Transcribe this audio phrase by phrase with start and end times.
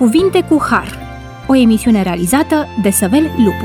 [0.00, 0.98] Cuvinte cu Har,
[1.46, 3.64] o emisiune realizată de Săvel Lupu.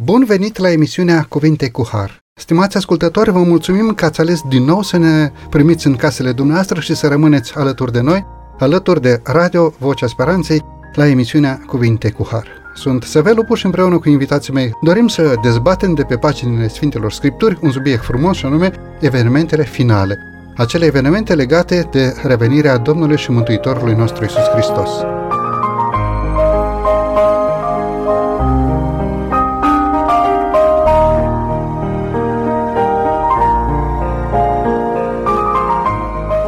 [0.00, 2.18] Bun venit la emisiunea Cuvinte cu Har.
[2.34, 6.80] Stimați ascultători, vă mulțumim că ați ales din nou să ne primiți în casele dumneavoastră
[6.80, 8.26] și să rămâneți alături de noi,
[8.58, 12.46] alături de Radio Vocea Speranței, la emisiunea Cuvinte cu Har.
[12.74, 17.12] Sunt Săvel Lupu și împreună cu invitații mei dorim să dezbatem de pe paginile Sfintelor
[17.12, 18.70] Scripturi un subiect frumos și anume
[19.00, 20.18] evenimentele finale–
[20.60, 24.90] acele evenimente legate de revenirea Domnului și Mântuitorului nostru Isus Hristos.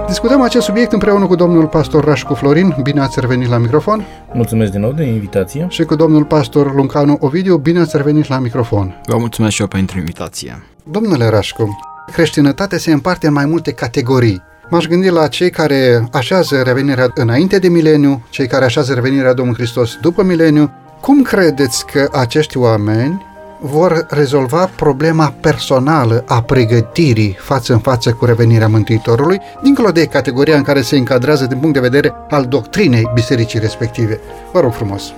[0.07, 2.77] Discutăm acest subiect împreună cu domnul pastor Rașcu Florin.
[2.83, 4.07] Bine ați revenit la microfon.
[4.33, 5.67] Mulțumesc din nou de invitație.
[5.69, 7.57] Și cu domnul pastor Luncanu Ovidiu.
[7.57, 9.01] Bine ați revenit la microfon.
[9.07, 10.63] Vă mulțumesc și eu pentru invitație.
[10.91, 14.43] Domnule Rașcu, creștinătatea se împarte în mai multe categorii.
[14.69, 19.61] M-aș gândi la cei care așează revenirea înainte de mileniu, cei care așează revenirea Domnului
[19.61, 20.73] Hristos după mileniu.
[21.01, 23.27] Cum credeți că acești oameni
[23.61, 30.57] vor rezolva problema personală a pregătirii față în față cu revenirea Mântuitorului, dincolo de categoria
[30.57, 34.21] în care se încadrează din punct de vedere al doctrinei bisericii respective.
[34.53, 35.13] Vă rog frumos!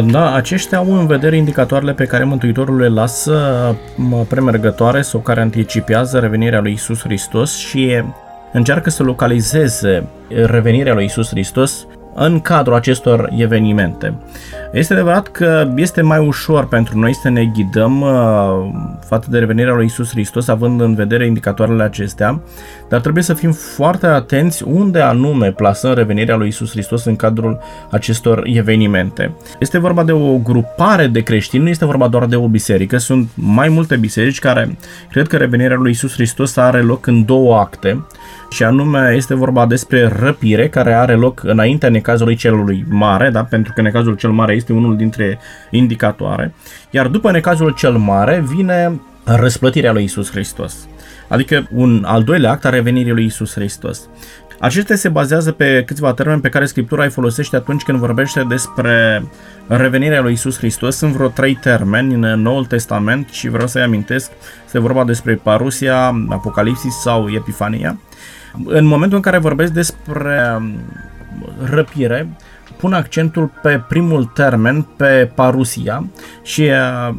[0.00, 3.76] Da, aceștia au în vedere indicatoarele pe care Mântuitorul le lasă
[4.28, 8.02] premergătoare sau care anticipează revenirea lui Isus Hristos și
[8.52, 14.14] încearcă să localizeze revenirea lui Isus Hristos în cadrul acestor evenimente.
[14.72, 18.10] Este adevărat că este mai ușor pentru noi să ne ghidăm uh,
[19.06, 22.40] față de revenirea lui Isus Hristos, având în vedere indicatoarele acestea,
[22.88, 27.58] dar trebuie să fim foarte atenți unde anume plasăm revenirea lui Isus Hristos în cadrul
[27.90, 29.34] acestor evenimente.
[29.58, 33.28] Este vorba de o grupare de creștini, nu este vorba doar de o biserică, sunt
[33.34, 34.76] mai multe biserici care
[35.10, 38.04] cred că revenirea lui Isus Hristos are loc în două acte
[38.50, 43.44] și anume este vorba despre răpire care are loc înaintea necazului celui mare, da?
[43.44, 45.38] pentru că necazul cel mare este unul dintre
[45.70, 46.54] indicatoare,
[46.90, 50.88] iar după necazul cel mare vine răsplătirea lui Isus Hristos.
[51.28, 54.08] Adică un al doilea act a revenirii lui Isus Hristos.
[54.62, 59.24] Acestea se bazează pe câțiva termeni pe care Scriptura îi folosește atunci când vorbește despre
[59.66, 60.96] revenirea lui Isus Hristos.
[60.96, 64.30] Sunt vreo trei termeni în Noul Testament și vreau să-i amintesc.
[64.64, 67.98] Se vorba despre parusia, apocalipsis sau epifania.
[68.64, 70.78] În momentul în care vorbesc despre um,
[71.70, 72.28] răpire,
[72.76, 76.06] pun accentul pe primul termen, pe parusia
[76.42, 77.14] și uh,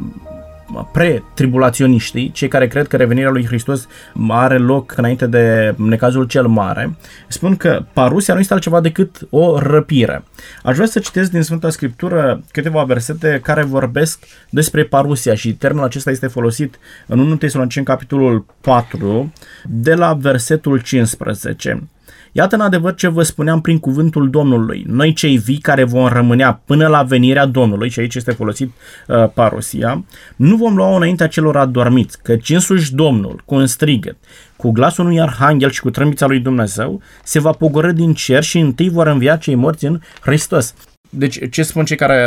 [0.91, 3.88] pre-tribulaționiștii, cei care cred că revenirea lui Hristos
[4.28, 6.95] are loc înainte de necazul cel mare,
[7.28, 10.23] spun că parusia nu este altceva decât o răpire.
[10.63, 15.88] Aș vrea să citesc din Sfânta Scriptură câteva versete care vorbesc despre parusia și termenul
[15.88, 21.88] acesta este folosit în 1 Tesalonicen capitolul 4 de la versetul 15.
[22.35, 24.83] Iată în adevăr ce vă spuneam prin cuvântul Domnului.
[24.88, 28.71] Noi cei vii care vom rămânea până la venirea Domnului, și aici este folosit
[29.07, 30.05] uh, parosia,
[30.35, 34.16] nu vom lua înaintea celor adormiți, căci însuși Domnul, cu un strigăt,
[34.55, 38.59] cu glasul unui arhanghel și cu trâmbița lui Dumnezeu, se va pogorâ din cer și
[38.59, 40.73] întâi vor învia cei morți în Hristos.
[41.09, 42.17] Deci ce spun cei care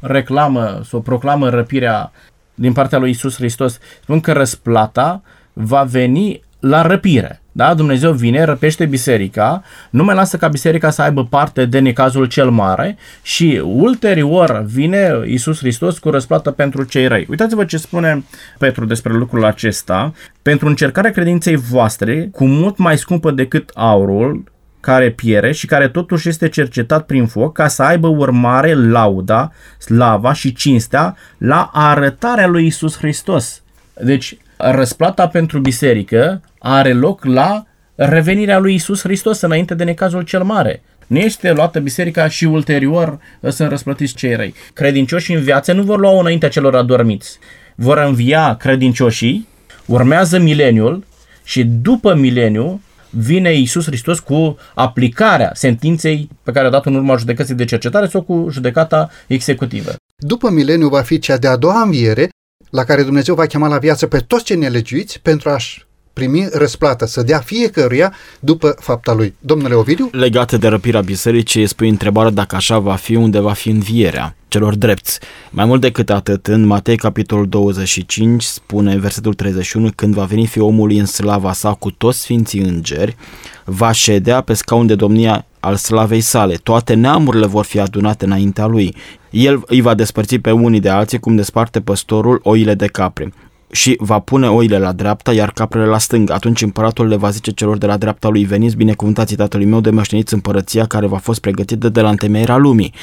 [0.00, 2.12] reclamă sau proclamă răpirea
[2.54, 3.78] din partea lui Isus Hristos?
[4.02, 5.22] Spun că răsplata
[5.52, 7.38] va veni la răpire.
[7.56, 7.74] Da?
[7.74, 12.50] Dumnezeu vine, răpește biserica, nu mai lasă ca biserica să aibă parte de necazul cel
[12.50, 17.26] mare și ulterior vine Isus Hristos cu răsplată pentru cei răi.
[17.30, 18.24] Uitați-vă ce spune
[18.58, 20.12] Petru despre lucrul acesta.
[20.42, 24.44] Pentru încercarea credinței voastre, cu mult mai scumpă decât aurul,
[24.80, 30.32] care piere și care totuși este cercetat prin foc ca să aibă urmare lauda, slava
[30.32, 33.62] și cinstea la arătarea lui Isus Hristos.
[34.00, 40.42] Deci, răsplata pentru biserică are loc la revenirea lui Isus Hristos înainte de necazul cel
[40.42, 40.82] mare.
[41.06, 44.54] Nu este luată biserica și ulterior sunt răsplătiți cei răi.
[44.72, 47.38] Credincioșii în viață nu vor lua înaintea celor adormiți.
[47.74, 49.48] Vor învia credincioșii,
[49.86, 51.04] urmează mileniul
[51.42, 57.16] și după mileniu vine Isus Hristos cu aplicarea sentinței pe care a dat în urma
[57.16, 59.94] judecății de cercetare sau cu judecata executivă.
[60.16, 62.28] După mileniu va fi cea de-a doua înviere
[62.70, 65.84] la care Dumnezeu va chema la viață pe toți cei nelegiuiți pentru a-și
[66.14, 69.34] primi răsplată, să dea fiecăruia după fapta lui.
[69.40, 70.08] Domnule Ovidiu?
[70.12, 74.74] Legată de răpirea bisericii, spui întrebarea dacă așa va fi, unde va fi învierea celor
[74.74, 75.18] drepți.
[75.50, 80.60] Mai mult decât atât, în Matei capitolul 25 spune versetul 31, când va veni fi
[80.60, 83.16] omului în slava sa cu toți sfinții îngeri,
[83.64, 86.54] va ședea pe scaun de domnia al slavei sale.
[86.54, 88.94] Toate neamurile vor fi adunate înaintea lui.
[89.30, 93.32] El îi va despărți pe unii de alții cum desparte păstorul oile de capre
[93.74, 96.34] și va pune oile la dreapta, iar caprele la stânga.
[96.34, 99.90] Atunci împăratul le va zice celor de la dreapta lui, veniți binecuvântații tatălui meu de
[99.90, 102.94] moșteniți împărăția care va fost pregătită de la întemeierea lumii.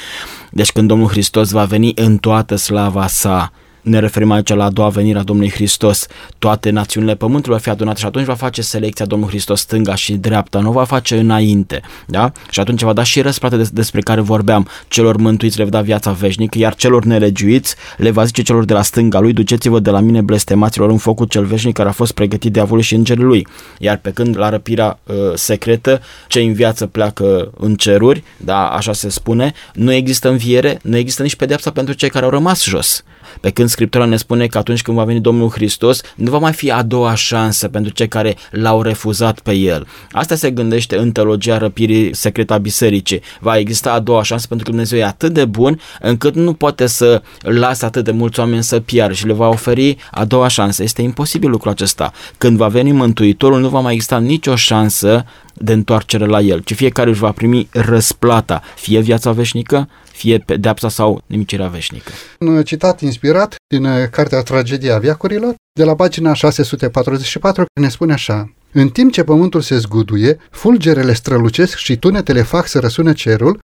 [0.50, 3.52] Deci când Domnul Hristos va veni în toată slava sa,
[3.82, 6.06] ne referim aici la a doua venire a Domnului Hristos,
[6.38, 10.12] toate națiunile pământului va fi adunate și atunci va face selecția Domnul Hristos stânga și
[10.12, 12.32] dreapta, nu va face înainte, da?
[12.50, 16.10] Și atunci va da și răsplată despre care vorbeam, celor mântuiți le va da viața
[16.10, 20.00] veșnică, iar celor nelegiuiți le va zice celor de la stânga lui, duceți-vă de la
[20.00, 23.46] mine blestemaților în focul cel veșnic care a fost pregătit diavolul și îngerii lui.
[23.78, 28.92] Iar pe când la răpirea uh, secretă, cei în viață pleacă în ceruri, da, așa
[28.92, 33.04] se spune, nu există înviere, nu există nici pedeapsa pentru cei care au rămas jos.
[33.40, 36.52] Pe când Scriptura ne spune că atunci când va veni Domnul Hristos, nu va mai
[36.52, 39.86] fi a doua șansă pentru cei care l-au refuzat pe El.
[40.10, 43.22] Asta se gândește în teologia răpirii secreta bisericii.
[43.40, 46.86] Va exista a doua șansă pentru că Dumnezeu e atât de bun încât nu poate
[46.86, 50.82] să lase atât de mulți oameni să piară și le va oferi a doua șansă.
[50.82, 52.12] Este imposibil lucrul acesta.
[52.38, 55.24] Când va veni Mântuitorul, nu va mai exista nicio șansă
[55.54, 60.88] de întoarcere la El, ci fiecare își va primi răsplata, fie viața veșnică, fie pedeapsa
[60.88, 62.10] sau nimicirea veșnică.
[62.38, 68.52] Un citat inspirat din uh, cartea Tragedia Viacurilor, de la pagina 644, ne spune așa.
[68.72, 73.58] În timp ce pământul se zguduie, fulgerele strălucesc și tunetele fac să răsune cerul,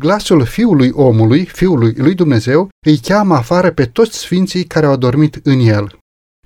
[0.00, 5.40] glasul fiului omului, fiului lui Dumnezeu, îi cheamă afară pe toți sfinții care au dormit
[5.42, 5.98] în el.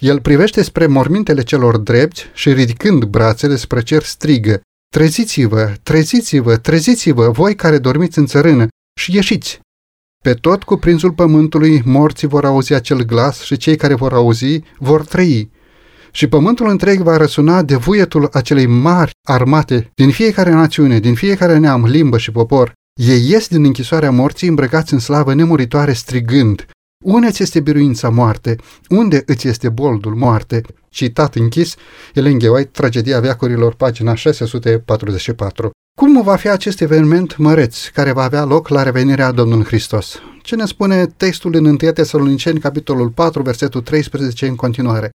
[0.03, 4.61] El privește spre mormintele celor drepți și ridicând brațele spre cer strigă,
[4.95, 9.61] Treziți-vă, treziți-vă, treziți-vă, voi care dormiți în țărână, și ieșiți.
[10.23, 15.05] Pe tot cuprinsul pământului morții vor auzi acel glas și cei care vor auzi vor
[15.05, 15.50] trăi.
[16.11, 21.58] Și pământul întreg va răsuna de vuietul acelei mari armate din fiecare națiune, din fiecare
[21.58, 22.73] neam, limbă și popor.
[23.00, 26.67] Ei ies din închisoarea morții îmbrăcați în slavă nemuritoare strigând,
[27.05, 28.56] Unde ți este biruința moarte?
[28.88, 30.61] Unde îți este boldul moarte?
[30.88, 31.75] Citat închis,
[32.14, 35.70] Ellen White, Tragedia veacurilor, pagina 644.
[36.05, 40.19] Cum va fi acest eveniment măreț care va avea loc la revenirea Domnului Hristos?
[40.43, 45.11] Ce ne spune textul în 1 Tesaloniceni, capitolul 4, versetul 13 în continuare?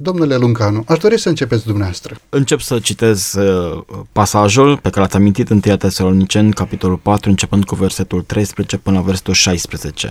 [0.00, 2.16] Domnule Luncanu, aș dori să începeți dumneavoastră.
[2.28, 7.64] Încep să citez uh, pasajul pe care l-ați amintit în 1 Tesaloniceni, capitolul 4, începând
[7.64, 10.10] cu versetul 13 până la versetul 16.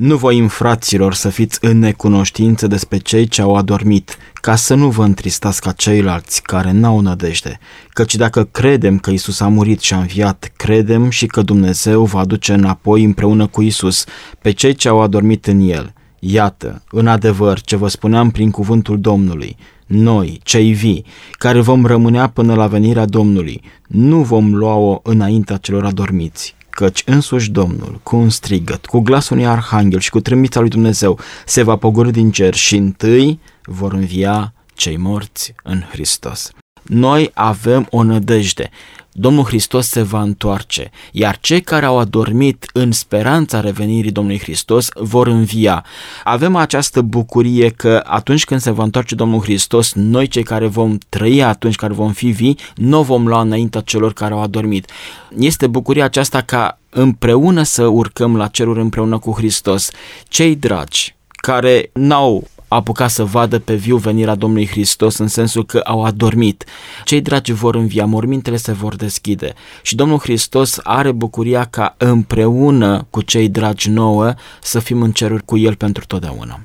[0.00, 4.90] Nu voim, fraților, să fiți în necunoștință despre cei ce au adormit, ca să nu
[4.90, 7.58] vă întristați ca ceilalți care n-au nădejde,
[7.88, 12.18] căci dacă credem că Isus a murit și a înviat, credem și că Dumnezeu va
[12.18, 14.04] aduce înapoi împreună cu Isus
[14.42, 15.92] pe cei ce au adormit în El.
[16.18, 19.56] Iată, în adevăr, ce vă spuneam prin cuvântul Domnului,
[19.86, 25.84] noi, cei vii, care vom rămânea până la venirea Domnului, nu vom lua-o înaintea celor
[25.84, 30.68] adormiți, căci însuși Domnul, cu un strigăt, cu glasul unui arhanghel și cu trâmbița lui
[30.68, 36.50] Dumnezeu, se va pogori din cer și întâi vor învia cei morți în Hristos.
[36.82, 38.70] Noi avem o nădejde.
[39.14, 44.88] Domnul Hristos se va întoarce, iar cei care au adormit în speranța revenirii Domnului Hristos
[44.94, 45.84] vor învia.
[46.24, 50.98] Avem această bucurie că atunci când se va întoarce Domnul Hristos, noi cei care vom
[51.08, 54.90] trăi atunci care vom fi vii, nu vom lua înaintea celor care au adormit.
[55.38, 59.90] Este bucuria aceasta ca împreună să urcăm la ceruri împreună cu Hristos.
[60.28, 65.78] Cei dragi care n-au apucat să vadă pe viu venirea Domnului Hristos în sensul că
[65.78, 66.64] au adormit.
[67.04, 69.52] Cei dragi vor învia, mormintele se vor deschide
[69.82, 75.44] și Domnul Hristos are bucuria ca împreună cu cei dragi nouă să fim în ceruri
[75.44, 76.60] cu El pentru totdeauna.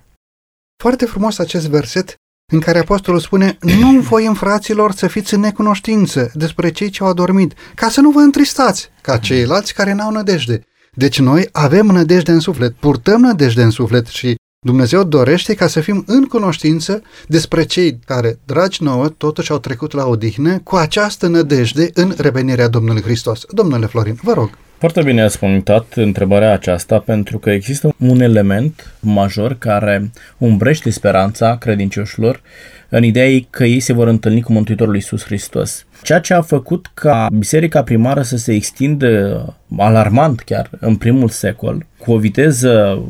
[0.83, 2.15] Foarte frumos acest verset
[2.51, 7.09] în care apostolul spune Nu voi, fraților, să fiți în necunoștință despre cei ce au
[7.09, 10.63] adormit, ca să nu vă întristați, ca ceilalți care n-au nădejde.
[10.93, 14.35] Deci noi avem nădejde în suflet, purtăm nădejde în suflet și
[14.65, 19.93] Dumnezeu dorește ca să fim în cunoștință despre cei care, dragi nouă, totuși au trecut
[19.93, 23.45] la odihnă cu această nădejde în revenirea Domnului Hristos.
[23.49, 24.49] Domnule Florin, vă rog.
[24.77, 31.57] Foarte bine ați punctat întrebarea aceasta pentru că există un element major care umbrește speranța
[31.57, 32.41] credincioșilor
[32.89, 35.85] în ideea ei că ei se vor întâlni cu Mântuitorul Iisus Hristos.
[36.03, 41.85] Ceea ce a făcut ca biserica primară să se extindă alarmant chiar în primul secol,
[41.97, 43.03] cu o viteză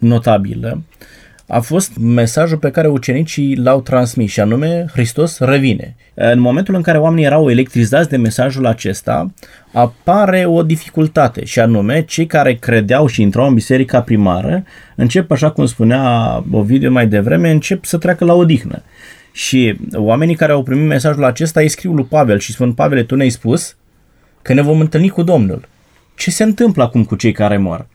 [0.00, 0.82] notabilă
[1.50, 5.96] a fost mesajul pe care ucenicii l-au transmis și anume Hristos revine.
[6.14, 9.32] În momentul în care oamenii erau electrizați de mesajul acesta,
[9.72, 14.64] apare o dificultate și anume cei care credeau și intrau în biserica primară
[14.96, 18.82] încep, așa cum spunea Ovidiu mai devreme, încep să treacă la odihnă.
[19.32, 23.14] Și oamenii care au primit mesajul acesta îi scriu lui Pavel și spun, Pavel, tu
[23.14, 23.76] ne-ai spus
[24.42, 25.68] că ne vom întâlni cu Domnul.
[26.16, 27.86] Ce se întâmplă acum cu cei care mor?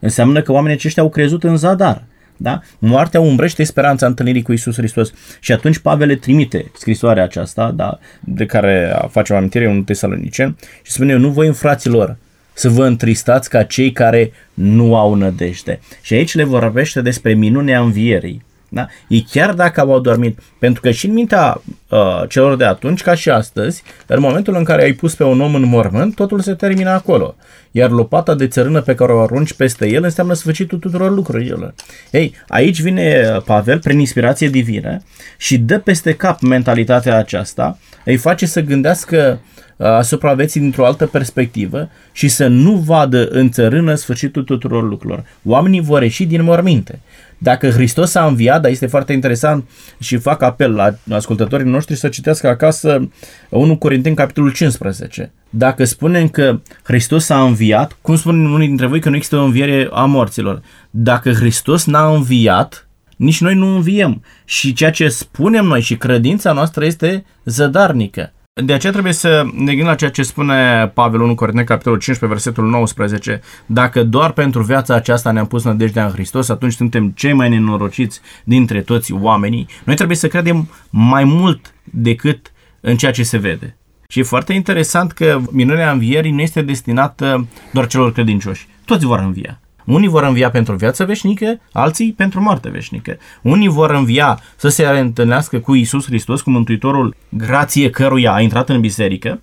[0.00, 2.02] Înseamnă că oamenii aceștia au crezut în zadar.
[2.36, 2.60] Da?
[2.78, 5.12] Moartea umbrește speranța întâlnirii cu Isus Hristos.
[5.40, 10.92] Și atunci Pavel le trimite scrisoarea aceasta, da, de care facem amintire un tesalonicen, și
[10.92, 12.16] spune, eu nu voi în fraților
[12.52, 15.80] să vă întristați ca cei care nu au nădejde.
[16.00, 18.44] Și aici le vorbește despre minunea învierii.
[18.72, 18.86] Da?
[19.08, 23.14] Ei chiar dacă au adormit, pentru că și în mintea uh, celor de atunci, ca
[23.14, 26.54] și astăzi, în momentul în care ai pus pe un om în mormânt, totul se
[26.54, 27.34] termină acolo.
[27.70, 31.74] Iar lopata de țărână pe care o arunci peste el înseamnă sfârșitul tuturor lucrurilor.
[32.10, 35.02] Ei, aici vine Pavel, prin inspirație divină,
[35.36, 39.40] și dă peste cap mentalitatea aceasta, îi face să gândească
[39.76, 45.24] uh, asupra vieții dintr-o altă perspectivă și să nu vadă în țărână sfârșitul tuturor lucrurilor.
[45.44, 47.00] Oamenii vor ieși din morminte.
[47.42, 49.68] Dacă Hristos a înviat, dar este foarte interesant
[49.98, 53.08] și fac apel la ascultătorii noștri să citească acasă
[53.48, 55.32] 1 Corinteni, capitolul 15.
[55.50, 59.44] Dacă spunem că Hristos a înviat, cum spun unii dintre voi că nu există o
[59.44, 60.62] înviere a morților?
[60.90, 64.22] Dacă Hristos n-a înviat, nici noi nu înviem.
[64.44, 68.32] Și ceea ce spunem noi și credința noastră este zădarnică.
[68.64, 72.38] De aceea trebuie să ne gândim la ceea ce spune Pavel 1 Corinteni, capitolul 15,
[72.38, 73.40] versetul 19.
[73.66, 78.20] Dacă doar pentru viața aceasta ne-am pus nădejdea în Hristos, atunci suntem cei mai nenorociți
[78.44, 79.66] dintre toți oamenii.
[79.84, 83.76] Noi trebuie să credem mai mult decât în ceea ce se vede.
[84.08, 88.68] Și e foarte interesant că minunea învierii nu este destinată doar celor credincioși.
[88.84, 89.60] Toți vor învia.
[89.90, 93.16] Unii vor învia pentru viață veșnică, alții pentru moarte veșnică.
[93.42, 98.68] Unii vor învia să se întâlnească cu Isus Hristos, cu Mântuitorul, grație căruia a intrat
[98.68, 99.40] în biserică,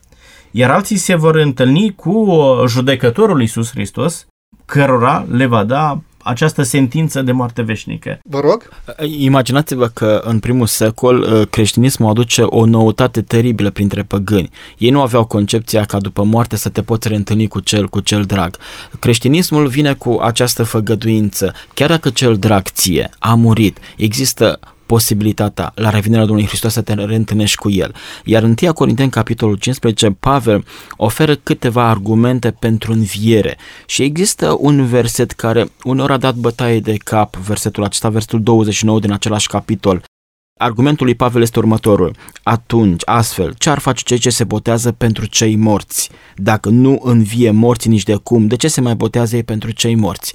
[0.52, 2.36] iar alții se vor întâlni cu
[2.68, 4.28] judecătorul Isus Hristos,
[4.66, 8.20] cărora le va da această sentință de moarte veșnică.
[8.24, 8.70] Vă rog?
[9.18, 14.50] Imaginați-vă că în primul secol uh, creștinismul aduce o noutate teribilă printre păgâni.
[14.78, 18.24] Ei nu aveau concepția ca după moarte să te poți reîntâlni cu cel, cu cel
[18.24, 18.58] drag.
[19.00, 21.54] Creștinismul vine cu această făgăduință.
[21.74, 26.94] Chiar dacă cel drag ție a murit, există posibilitatea la revenirea Domnului Hristos să te
[26.94, 27.96] reîntâlnești cu El.
[28.24, 30.66] Iar în 1 Corinteni, capitolul 15, Pavel
[30.96, 36.98] oferă câteva argumente pentru înviere și există un verset care uneori a dat bătaie de
[37.04, 40.04] cap, versetul acesta, versetul 29 din același capitol.
[40.60, 42.16] Argumentul lui Pavel este următorul.
[42.44, 46.10] Atunci, astfel, ce ar face cei ce se botează pentru cei morți?
[46.36, 49.96] Dacă nu învie morți nici de cum, de ce se mai botează ei pentru cei
[49.96, 50.34] morți?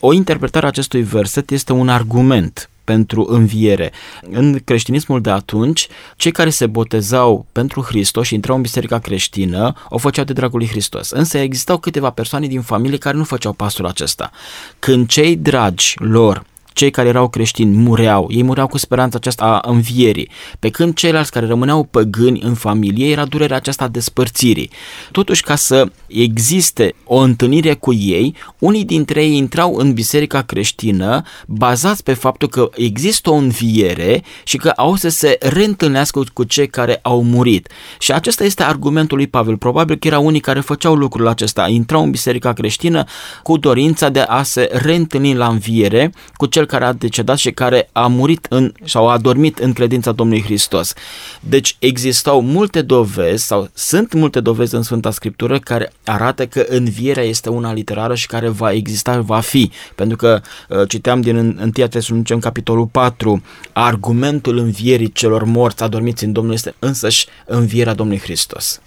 [0.00, 3.92] O interpretare a acestui verset este un argument pentru înviere.
[4.30, 9.72] În creștinismul de atunci, cei care se botezau pentru Hristos și intrau în biserica creștină,
[9.88, 11.10] o făceau de dragul lui Hristos.
[11.10, 14.30] Însă existau câteva persoane din familie care nu făceau pasul acesta.
[14.78, 19.70] Când cei dragi lor cei care erau creștini mureau, ei mureau cu speranța aceasta a
[19.70, 24.70] învierii, pe când ceilalți care rămâneau păgâni în familie era durerea aceasta a despărțirii.
[25.10, 31.22] Totuși, ca să existe o întâlnire cu ei, unii dintre ei intrau în biserica creștină
[31.46, 36.66] bazați pe faptul că există o înviere și că au să se reîntâlnească cu cei
[36.68, 37.68] care au murit.
[37.98, 39.56] Și acesta este argumentul lui Pavel.
[39.56, 43.04] Probabil că erau unii care făceau lucrul acesta, intrau în biserica creștină
[43.42, 47.50] cu dorința de a se reîntâlni la înviere cu cel cel care a decedat și
[47.50, 50.92] care a murit în, sau a dormit în credința Domnului Hristos.
[51.40, 57.22] Deci existau multe dovezi sau sunt multe dovezi în Sfânta Scriptură care arată că învierea
[57.22, 59.70] este una literară și care va exista, va fi.
[59.94, 63.42] Pentru că uh, citeam din 1 Tesalonicen capitolul 4,
[63.72, 68.80] argumentul învierii celor morți adormiți în Domnul este însăși învierea Domnului Hristos.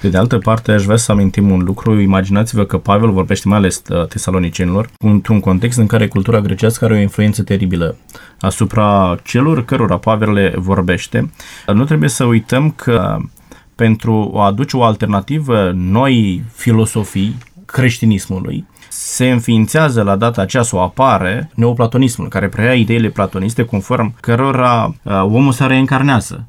[0.00, 2.00] Pe de altă parte, aș vrea să amintim un lucru.
[2.00, 6.94] Imaginați-vă că Pavel vorbește mai ales uh, tesalonicenilor într-un context în care cultura grecească are
[6.94, 7.96] o influență teribilă
[8.40, 11.30] asupra celor cărora Pavel le vorbește.
[11.66, 13.18] Nu trebuie să uităm că
[13.74, 21.50] pentru a aduce o alternativă noi filosofii creștinismului, se înființează la data aceea sau apare
[21.54, 26.46] neoplatonismul, care preia ideile platoniste conform cărora uh, omul se reîncarnează.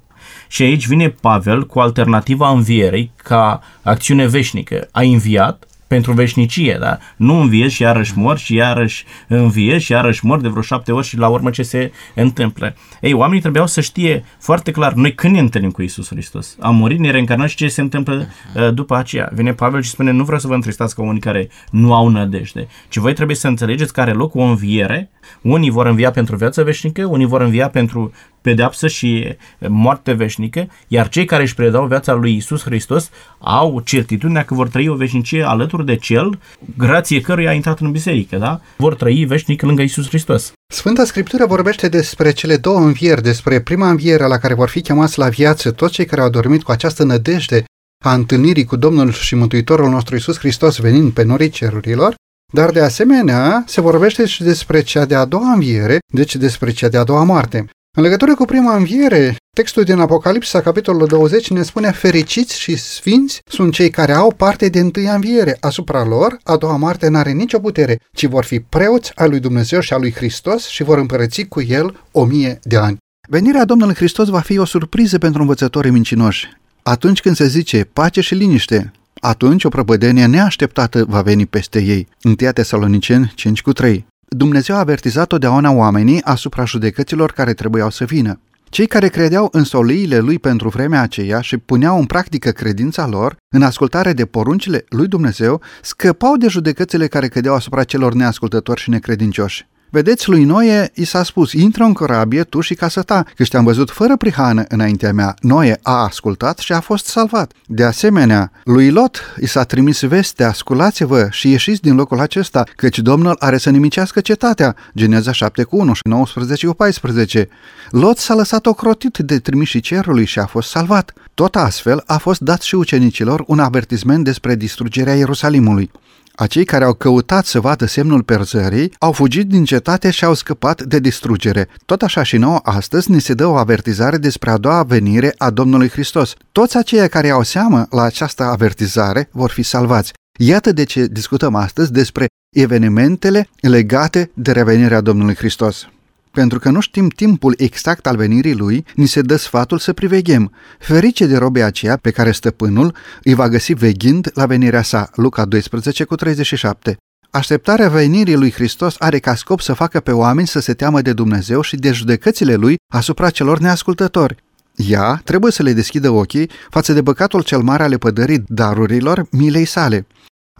[0.51, 4.87] Și aici vine Pavel cu alternativa învierei ca acțiune veșnică.
[4.91, 6.97] A înviat pentru veșnicie, da?
[7.15, 11.07] Nu înviezi și iarăși mor și iarăși înviezi și iarăși mor de vreo șapte ori
[11.07, 12.75] și la urmă ce se întâmplă.
[13.01, 16.57] Ei, oamenii trebuiau să știe foarte clar, noi când ne întâlnim cu Isus Hristos?
[16.59, 19.29] Am murit, ne reîncarnăm și ce se întâmplă uh, după aceea.
[19.33, 22.67] Vine Pavel și spune, nu vreau să vă întristați ca unii care nu au nădejde,
[22.89, 25.09] ci voi trebuie să înțelegeți că are loc o înviere.
[25.41, 28.11] Unii vor învia pentru viață veșnică, unii vor învia pentru
[28.41, 29.35] pedeapsă și
[29.67, 33.09] moarte veșnică, iar cei care își predau viața lui Isus Hristos
[33.39, 36.39] au certitudinea că vor trăi o veșnicie alături de Cel,
[36.77, 38.61] grație căruia a intrat în biserică, da?
[38.77, 40.51] Vor trăi veșnic lângă Isus Hristos.
[40.73, 45.19] Sfânta Scriptură vorbește despre cele două învieri, despre prima înviere la care vor fi chemați
[45.19, 47.63] la viață toți cei care au dormit cu această nădejde
[48.03, 52.15] a întâlnirii cu Domnul și Mântuitorul nostru Isus Hristos venind pe norii cerurilor,
[52.51, 57.03] Dar de asemenea se vorbește și despre cea de-a doua înviere, deci despre cea de-a
[57.03, 57.65] doua moarte.
[57.97, 63.39] În legătură cu prima înviere, textul din Apocalipsa, capitolul 20, ne spune fericiți și sfinți
[63.49, 65.57] sunt cei care au parte de întâia înviere.
[65.59, 69.79] Asupra lor, a doua moarte n-are nicio putere, ci vor fi preoți al lui Dumnezeu
[69.79, 72.97] și al lui Hristos și vor împărăți cu el o mie de ani.
[73.29, 76.47] Venirea Domnului Hristos va fi o surpriză pentru învățătorii mincinoși.
[76.83, 78.91] Atunci când se zice pace și liniște,
[79.21, 82.07] atunci o prăpădenie neașteptată va veni peste ei.
[82.23, 84.05] 1 Tesaloniceni 5 cu 3.
[84.27, 88.39] Dumnezeu a avertizat totdeauna oamenii asupra judecăților care trebuiau să vină.
[88.69, 93.35] Cei care credeau în soliile lui pentru vremea aceea și puneau în practică credința lor,
[93.53, 98.89] în ascultare de poruncile lui Dumnezeu, scăpau de judecățile care cădeau asupra celor neascultători și
[98.89, 99.67] necredincioși.
[99.93, 103.63] Vedeți, lui Noe i s-a spus, intră în corabie tu și casa ta, că te-am
[103.63, 105.35] văzut fără prihană înaintea mea.
[105.39, 107.51] Noe a ascultat și a fost salvat.
[107.67, 112.99] De asemenea, lui Lot i s-a trimis vestea, sculați-vă și ieșiți din locul acesta, căci
[112.99, 114.75] Domnul are să nimicească cetatea.
[114.95, 117.49] Geneza 7 cu 1 și 19 cu 14.
[117.89, 121.13] Lot s-a lăsat ocrotit de trimișii cerului și a fost salvat.
[121.33, 125.91] Tot astfel a fost dat și ucenicilor un avertisment despre distrugerea Ierusalimului.
[126.35, 130.81] Acei care au căutat să vadă semnul perzării au fugit din cetate și au scăpat
[130.81, 131.67] de distrugere.
[131.85, 135.49] Tot așa și nouă astăzi ne se dă o avertizare despre a doua venire a
[135.49, 136.33] Domnului Hristos.
[136.51, 140.13] Toți aceia care au seamă la această avertizare vor fi salvați.
[140.39, 145.87] Iată de ce discutăm astăzi despre evenimentele legate de revenirea Domnului Hristos.
[146.31, 150.51] Pentru că nu știm timpul exact al venirii lui, ni se dă sfatul să priveghem.
[150.79, 155.09] Ferice de robe aceea pe care stăpânul îi va găsi veghind la venirea sa.
[155.15, 156.97] Luca 12 cu 37.
[157.31, 161.13] Așteptarea venirii lui Hristos are ca scop să facă pe oameni să se teamă de
[161.13, 164.35] Dumnezeu și de judecățile lui asupra celor neascultători.
[164.75, 169.65] Ea trebuie să le deschidă ochii față de păcatul cel mare ale pădării darurilor milei
[169.65, 170.07] sale.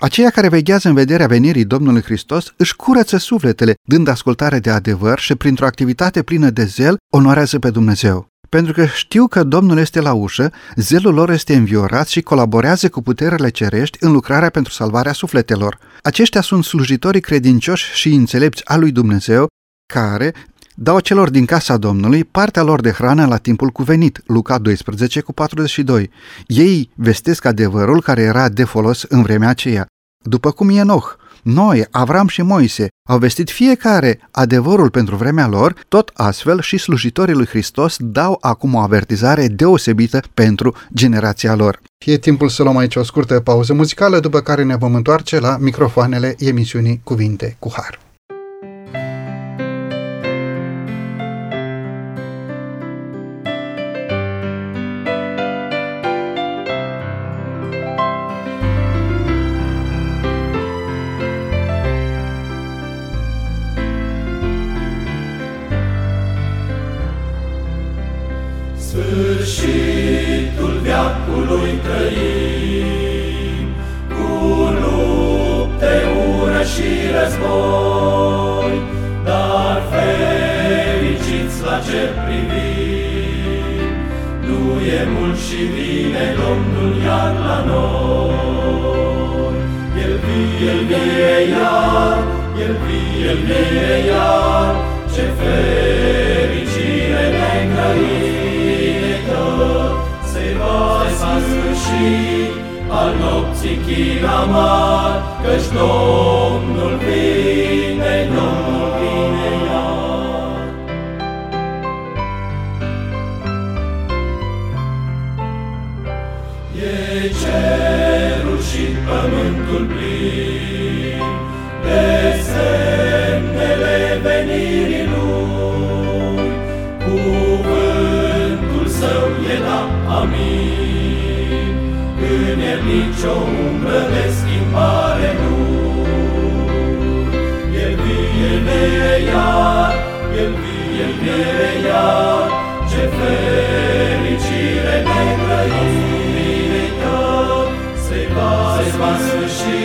[0.01, 5.20] Aceia care veghează în vederea venirii Domnului Hristos își curăță sufletele, dând ascultare de adevăr
[5.20, 8.27] și printr-o activitate plină de zel onorează pe Dumnezeu.
[8.50, 13.01] Pentru că știu că Domnul este la ușă, zelul lor este înviorat și colaborează cu
[13.01, 15.77] puterile cerești în lucrarea pentru salvarea sufletelor.
[16.01, 19.48] Aceștia sunt slujitorii credincioși și înțelepți al lui Dumnezeu,
[19.94, 20.33] care
[20.75, 25.34] dau celor din casa Domnului partea lor de hrană la timpul cuvenit, Luca 12 cu
[25.34, 26.10] 42.
[26.46, 29.86] Ei vestesc adevărul care era de folos în vremea aceea.
[30.24, 36.12] După cum Enoch, noi, Avram și Moise, au vestit fiecare adevărul pentru vremea lor, tot
[36.14, 41.81] astfel și slujitorii lui Hristos dau acum o avertizare deosebită pentru generația lor.
[42.05, 45.57] E timpul să luăm aici o scurtă pauză muzicală, după care ne vom întoarce la
[45.60, 48.00] microfoanele emisiunii Cuvinte cu Har.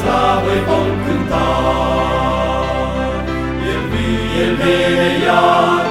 [0.00, 1.48] slavă-i vom cânta.
[3.72, 5.84] El vine, El vine iar,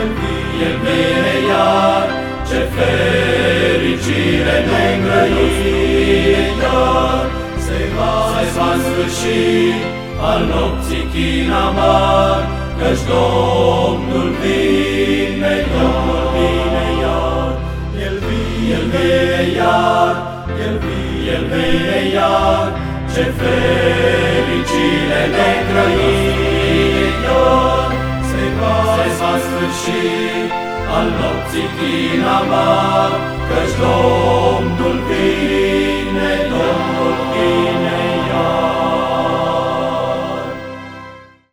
[0.00, 2.06] El vine, El vine iar,
[2.48, 7.24] ce fericire ne-ngrăit iar.
[7.66, 9.44] Se va, se va sfârși
[10.30, 12.46] al nopții china mari,
[12.78, 17.50] căci Domnul vine, Domnul vine iar.
[18.06, 18.44] El vine,
[18.76, 20.14] El vine iar,
[20.64, 22.68] El vine, El vine iar,
[23.16, 27.90] ce fericire ne grăit iar.
[28.30, 30.04] Se va, se va sfârși
[30.96, 33.16] al nopții china mari,
[33.48, 38.00] căci Domnul vine, Domnul vine
[38.30, 38.56] iar.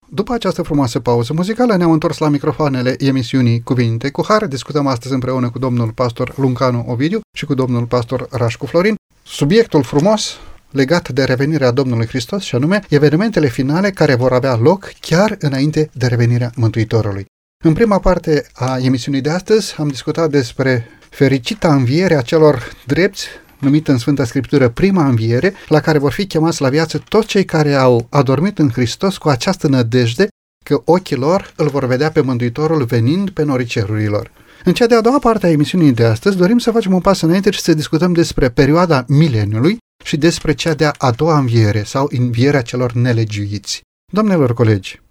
[0.07, 4.45] După această frumoasă pauză muzicală ne-am întors la microfoanele emisiunii Cuvinte cu Har.
[4.45, 8.95] Discutăm astăzi împreună cu domnul pastor Luncanu Ovidiu și cu domnul pastor Rașcu Florin.
[9.25, 10.37] Subiectul frumos
[10.73, 15.89] legat de revenirea Domnului Hristos și anume evenimentele finale care vor avea loc chiar înainte
[15.93, 17.25] de revenirea Mântuitorului.
[17.63, 23.27] În prima parte a emisiunii de astăzi am discutat despre fericita înviere a celor drepți
[23.59, 27.45] numită în Sfânta Scriptură prima înviere, la care vor fi chemați la viață toți cei
[27.45, 30.27] care au adormit în Hristos cu această nădejde
[30.63, 34.31] că ochii lor îl vor vedea pe Mântuitorul venind pe norii cerurilor.
[34.65, 37.51] În cea de-a doua parte a emisiunii de astăzi dorim să facem un pas înainte
[37.51, 42.61] și să discutăm despre perioada mileniului și despre cea de-a a doua înviere sau învierea
[42.61, 43.81] celor nelegiuiți.
[44.11, 45.01] Domnilor colegi,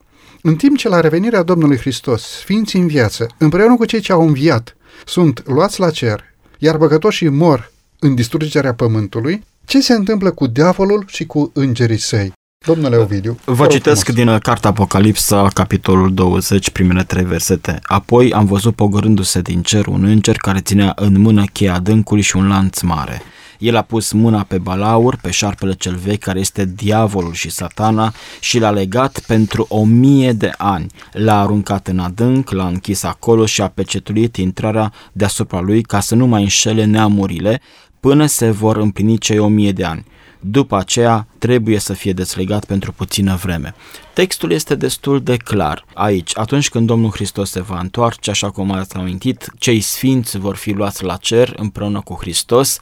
[0.43, 4.27] în timp ce la revenirea Domnului Hristos, ființii în viață, împreună cu cei ce au
[4.27, 6.25] înviat, sunt luați la cer,
[6.59, 12.33] iar băgătoșii mor în distrugerea pământului, ce se întâmplă cu diavolul și cu îngerii săi?
[12.65, 13.39] Domnule Ovidiu.
[13.45, 14.25] Vă citesc frumos.
[14.25, 17.79] din Cartea Apocalipsa, capitolul 20, primele trei versete.
[17.83, 22.37] Apoi am văzut pogorându-se din cer un înger care ținea în mână cheia adâncului și
[22.37, 23.23] un lanț mare.
[23.59, 28.13] El a pus mâna pe balaur, pe șarpele cel vechi, care este diavolul și satana,
[28.41, 30.87] și l-a legat pentru o mie de ani.
[31.13, 36.15] L-a aruncat în adânc, l-a închis acolo și a pecetuit intrarea deasupra lui ca să
[36.15, 37.61] nu mai înșele neamurile,
[38.01, 40.05] până se vor împlini cei o mie de ani.
[40.45, 43.75] După aceea trebuie să fie deslegat pentru puțină vreme.
[44.13, 46.39] Textul este destul de clar aici.
[46.39, 50.73] Atunci când Domnul Hristos se va întoarce, așa cum ați amintit, cei sfinți vor fi
[50.73, 52.79] luați la cer împreună cu Hristos,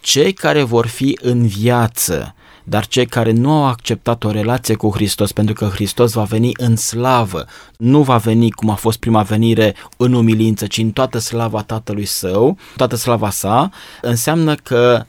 [0.00, 4.90] cei care vor fi în viață, dar cei care nu au acceptat o relație cu
[4.90, 9.22] Hristos, pentru că Hristos va veni în slavă, nu va veni cum a fost prima
[9.22, 15.04] venire în umilință, ci în toată slava Tatălui Său, toată slava sa, înseamnă că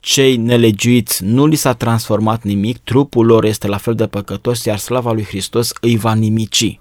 [0.00, 4.78] cei nelegiuiți nu li s-a transformat nimic, trupul lor este la fel de păcătos, iar
[4.78, 6.80] slava lui Hristos îi va nimici.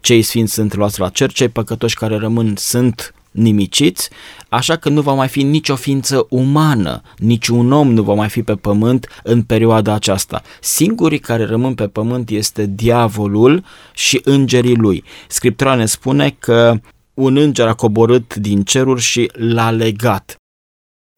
[0.00, 4.10] Cei sfinți sunt luați la cer, cei păcătoși care rămân sunt nimiciți,
[4.48, 8.42] așa că nu va mai fi nicio ființă umană, niciun om nu va mai fi
[8.42, 10.42] pe pământ în perioada aceasta.
[10.60, 15.04] Singurii care rămân pe pământ este diavolul și îngerii lui.
[15.28, 16.80] Scriptura ne spune că
[17.14, 20.36] un înger a coborât din ceruri și l-a legat.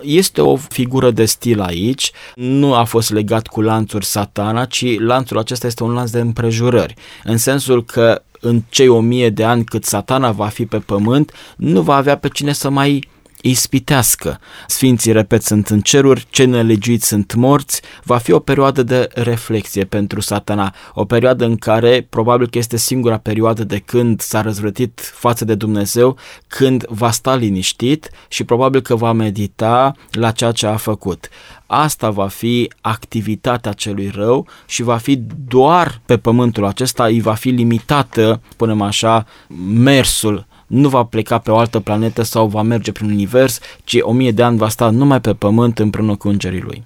[0.04, 5.38] Este o figură de stil aici, nu a fost legat cu lanțuri satana, ci lanțul
[5.38, 9.64] acesta este un lanț de împrejurări, în sensul că în cei o mie de ani
[9.64, 13.08] cât satana va fi pe pământ, nu va avea pe cine să mai
[13.42, 14.40] ispitească.
[14.66, 19.84] Sfinții, repet, sunt în ceruri, cei nelegiuiți sunt morți, va fi o perioadă de reflexie
[19.84, 25.00] pentru satana, o perioadă în care probabil că este singura perioadă de când s-a răzvrătit
[25.14, 30.66] față de Dumnezeu, când va sta liniștit și probabil că va medita la ceea ce
[30.66, 31.28] a făcut.
[31.66, 37.34] Asta va fi activitatea celui rău și va fi doar pe pământul acesta, îi va
[37.34, 39.26] fi limitată, spunem așa,
[39.72, 44.12] mersul nu va pleca pe o altă planetă sau va merge prin univers, ci o
[44.12, 46.84] mie de ani va sta numai pe pământ împreună cu îngerii lui.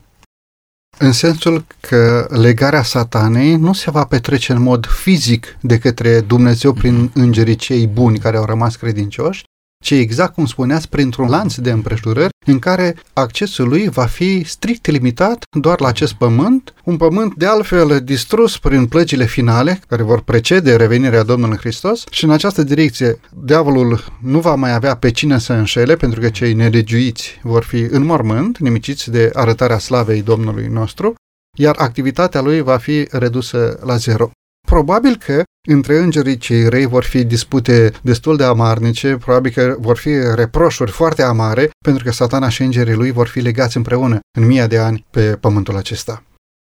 [0.99, 6.73] În sensul că legarea satanei nu se va petrece în mod fizic de către Dumnezeu
[6.73, 9.45] prin îngerii cei buni care au rămas credincioși,
[9.83, 14.87] ci exact cum spuneați, printr-un lanț de împrejurări în care accesul lui va fi strict
[14.87, 20.21] limitat doar la acest pământ, un pământ de altfel distrus prin plăcile finale care vor
[20.21, 25.39] precede revenirea Domnului Hristos și în această direcție diavolul nu va mai avea pe cine
[25.39, 30.67] să înșele pentru că cei nelegiuiți vor fi în mormânt, nimiciți de arătarea slavei Domnului
[30.67, 31.15] nostru,
[31.59, 34.31] iar activitatea lui va fi redusă la zero.
[34.69, 39.97] Probabil că între îngerii cei rei vor fi dispute destul de amarnice, probabil că vor
[39.97, 44.47] fi reproșuri foarte amare, pentru că satana și îngerii lui vor fi legați împreună în
[44.47, 46.23] mii de ani pe pământul acesta.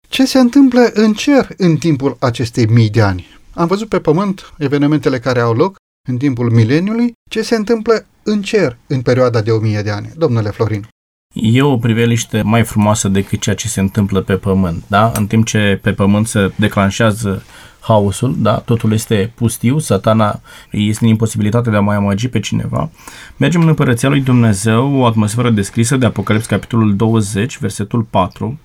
[0.08, 3.26] Ce se întâmplă în cer în timpul acestei mii de ani?
[3.54, 5.76] Am văzut pe pământ evenimentele care au loc
[6.08, 10.12] în timpul mileniului, ce se întâmplă în cer în perioada de o mie de ani.
[10.16, 10.88] Domnule Florin.
[11.34, 15.12] E o priveliște mai frumoasă decât ceea ce se întâmplă pe pământ, da?
[15.14, 17.42] În timp ce pe pământ se declanșează
[17.80, 18.54] haosul, da?
[18.54, 22.90] Totul este pustiu, satana este în imposibilitatea de a mai amăgi pe cineva.
[23.36, 28.58] Mergem în Împărăția lui Dumnezeu, o atmosferă descrisă de Apocalips, capitolul 20, versetul 4,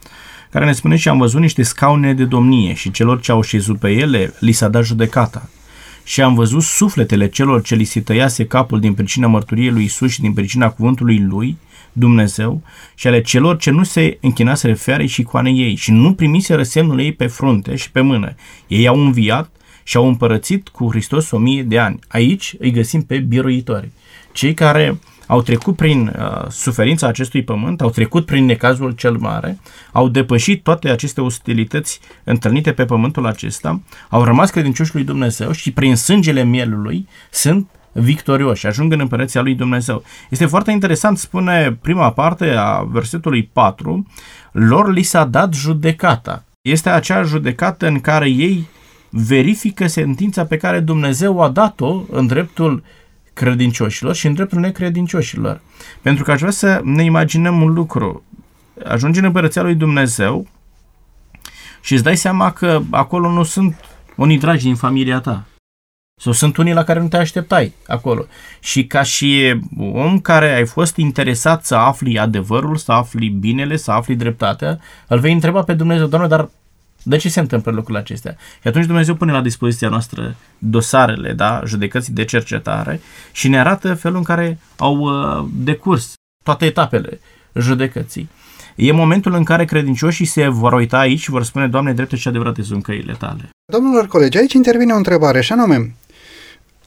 [0.51, 3.79] care ne spune și am văzut niște scaune de domnie și celor ce au șezut
[3.79, 5.49] pe ele li s-a dat judecata.
[6.03, 10.11] Și am văzut sufletele celor ce li se tăiase capul din pricina mărturiei lui Isus
[10.11, 11.57] și din pricina cuvântului lui,
[11.93, 12.61] Dumnezeu,
[12.95, 16.99] și ale celor ce nu se închinaseră fearei și coanei ei și nu primiseră semnul
[16.99, 18.35] ei pe frunte și pe mână.
[18.67, 19.49] Ei au înviat
[19.83, 21.99] și au împărățit cu Hristos o mie de ani.
[22.07, 23.91] Aici îi găsim pe biruitori.
[24.31, 29.59] Cei care au trecut prin uh, suferința acestui pământ, au trecut prin necazul cel mare,
[29.91, 35.71] au depășit toate aceste ostilități întâlnite pe pământul acesta, au rămas credincioși lui Dumnezeu și
[35.71, 40.03] prin sângele mielului sunt victorioși, ajung în împărăția lui Dumnezeu.
[40.29, 44.07] Este foarte interesant, spune prima parte a versetului 4,
[44.51, 46.43] lor li s-a dat judecata.
[46.61, 48.67] Este acea judecată în care ei
[49.09, 52.83] verifică sentința pe care Dumnezeu a dat-o în dreptul
[53.33, 55.61] credincioșilor și în dreptul necredincioșilor.
[56.01, 58.23] Pentru că aș vrea să ne imaginăm un lucru.
[58.85, 60.47] Ajungi în împărăția lui Dumnezeu
[61.81, 63.75] și îți dai seama că acolo nu sunt
[64.15, 65.45] unii dragi din familia ta.
[66.21, 68.25] Sau sunt unii la care nu te așteptai acolo.
[68.59, 69.61] Și ca și
[69.93, 75.19] om care ai fost interesat să afli adevărul, să afli binele, să afli dreptatea, îl
[75.19, 76.49] vei întreba pe Dumnezeu, Doamne, dar
[77.03, 78.35] de ce se întâmplă lucrurile acestea?
[78.61, 83.93] Și atunci Dumnezeu pune la dispoziția noastră dosarele, da, judecății de cercetare și ne arată
[83.93, 87.19] felul în care au uh, decurs toate etapele
[87.53, 88.29] judecății.
[88.75, 92.27] E momentul în care credincioșii se vor uita aici și vor spune, Doamne, drepte și
[92.27, 93.49] adevărate sunt căile tale.
[93.65, 95.95] Domnilor colegi, aici intervine o întrebare, și anume,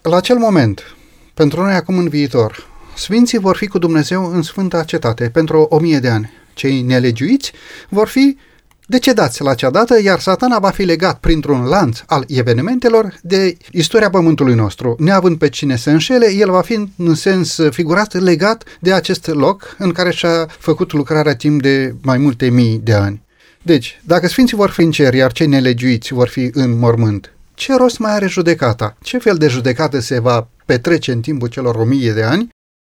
[0.03, 0.97] la acel moment,
[1.35, 5.79] pentru noi acum în viitor, Sfinții vor fi cu Dumnezeu în Sfânta Cetate pentru o
[5.79, 6.31] mie de ani.
[6.55, 7.53] Cei nelegiuiți
[7.89, 8.37] vor fi
[8.87, 14.11] decedați la acea dată, iar satana va fi legat printr-un lanț al evenimentelor de istoria
[14.11, 14.97] pământului nostru.
[14.99, 19.75] Neavând pe cine să înșele, el va fi în sens figurat legat de acest loc
[19.79, 23.25] în care și-a făcut lucrarea timp de mai multe mii de ani.
[23.63, 27.75] Deci, dacă sfinții vor fi în cer, iar cei nelegiuiți vor fi în mormânt, ce
[27.77, 28.97] rost mai are judecata?
[29.03, 32.49] Ce fel de judecată se va petrece în timpul celor o mie de ani?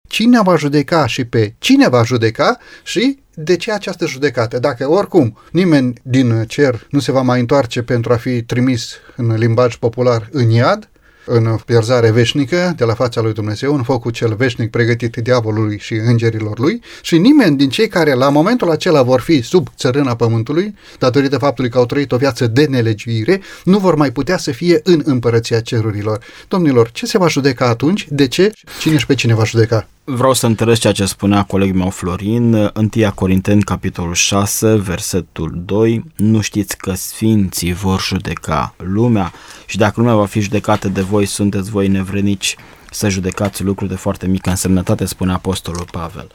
[0.07, 4.59] Cine va judeca și pe cine va judeca și de ce această judecată?
[4.59, 9.35] Dacă oricum nimeni din cer nu se va mai întoarce pentru a fi trimis în
[9.35, 10.89] limbaj popular în iad,
[11.25, 15.93] în pierzare veșnică de la fața lui Dumnezeu, în focul cel veșnic pregătit diavolului și
[15.93, 20.75] îngerilor lui și nimeni din cei care la momentul acela vor fi sub țărâna pământului,
[20.99, 24.79] datorită faptului că au trăit o viață de nelegiuire, nu vor mai putea să fie
[24.83, 26.23] în împărăția cerurilor.
[26.47, 28.07] Domnilor, ce se va judeca atunci?
[28.09, 28.51] De ce?
[28.79, 29.87] Cine și pe cine va judeca?
[30.07, 36.03] Vreau să întăresc ceea ce spunea colegul meu Florin, 1 Corinteni, capitolul 6, versetul 2,
[36.15, 39.33] nu știți că sfinții vor judeca lumea
[39.65, 42.55] și dacă lumea va fi judecată de voi, sunteți voi nevrenici
[42.91, 46.31] să judecați lucruri de foarte mică însemnătate, spune Apostolul Pavel.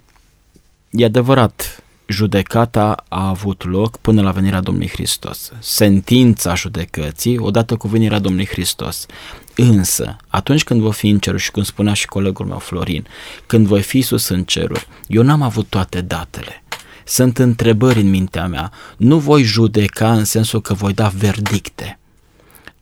[0.90, 5.52] E adevărat, judecata a avut loc până la venirea Domnului Hristos.
[5.58, 9.06] Sentința judecății odată cu venirea Domnului Hristos.
[9.56, 13.06] Însă, atunci când voi fi în ceruri și cum spunea și colegul meu Florin,
[13.46, 16.62] când voi fi sus în ceruri, eu n-am avut toate datele.
[17.04, 18.72] Sunt întrebări în mintea mea.
[18.96, 21.98] Nu voi judeca în sensul că voi da verdicte,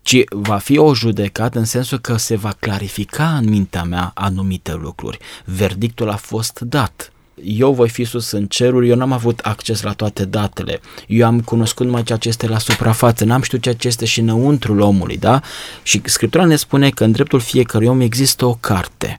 [0.09, 4.75] ci va fi o judecată în sensul că se va clarifica în mintea mea anumite
[4.75, 5.19] lucruri.
[5.45, 7.13] Verdictul a fost dat
[7.45, 11.41] eu voi fi sus în ceruri, eu n-am avut acces la toate datele, eu am
[11.41, 15.17] cunoscut numai ceea ce este la suprafață, n-am știut ceea ce este și înăuntrul omului,
[15.17, 15.41] da?
[15.83, 19.19] Și Scriptura ne spune că în dreptul fiecărui om există o carte,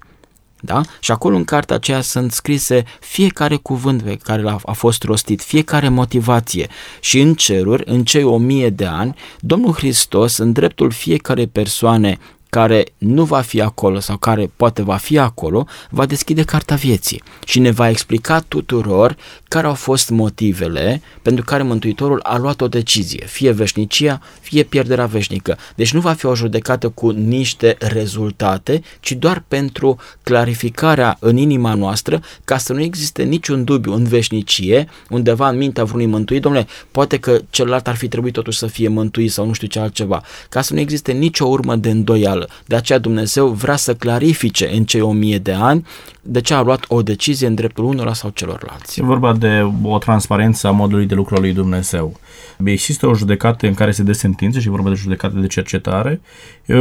[0.62, 0.82] da?
[1.00, 5.42] Și acolo în cartea aceea sunt scrise fiecare cuvânt pe care a, a fost rostit,
[5.42, 6.68] fiecare motivație.
[7.00, 12.18] Și în ceruri, în cei o mie de ani, Domnul Hristos, în dreptul fiecare persoane
[12.50, 17.22] care nu va fi acolo sau care poate va fi acolo, va deschide cartea vieții
[17.46, 19.16] și ne va explica tuturor
[19.48, 25.06] care au fost motivele pentru care Mântuitorul a luat o decizie, fie veșnicia, fie pierderea
[25.06, 25.58] veșnică.
[25.76, 31.74] Deci nu va fi o judecată cu niște rezultate, ci doar pentru clarificarea în inima
[31.74, 36.68] noastră ca să nu existe niciun dubiu în veșnicie, undeva în mintea vreunui mântuit, domnule,
[36.92, 40.24] poate că celălalt ar fi trebuit totuși să fie mântuit sau nu știu ce altceva,
[40.50, 42.64] ca să nu existe nicio urmă de îndoială reală.
[42.66, 45.86] De aceea Dumnezeu vrea să clarifice în cei o mie de ani
[46.22, 49.00] de ce a luat o decizie în dreptul unora sau celorlalți.
[49.00, 52.20] E vorba de o transparență a modului de lucru al lui Dumnezeu.
[52.64, 56.22] Există o judecată în care se dă sentințe și vorba de judecată de cercetare.
[56.66, 56.80] E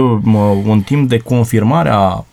[0.65, 2.25] un timp de confirmare a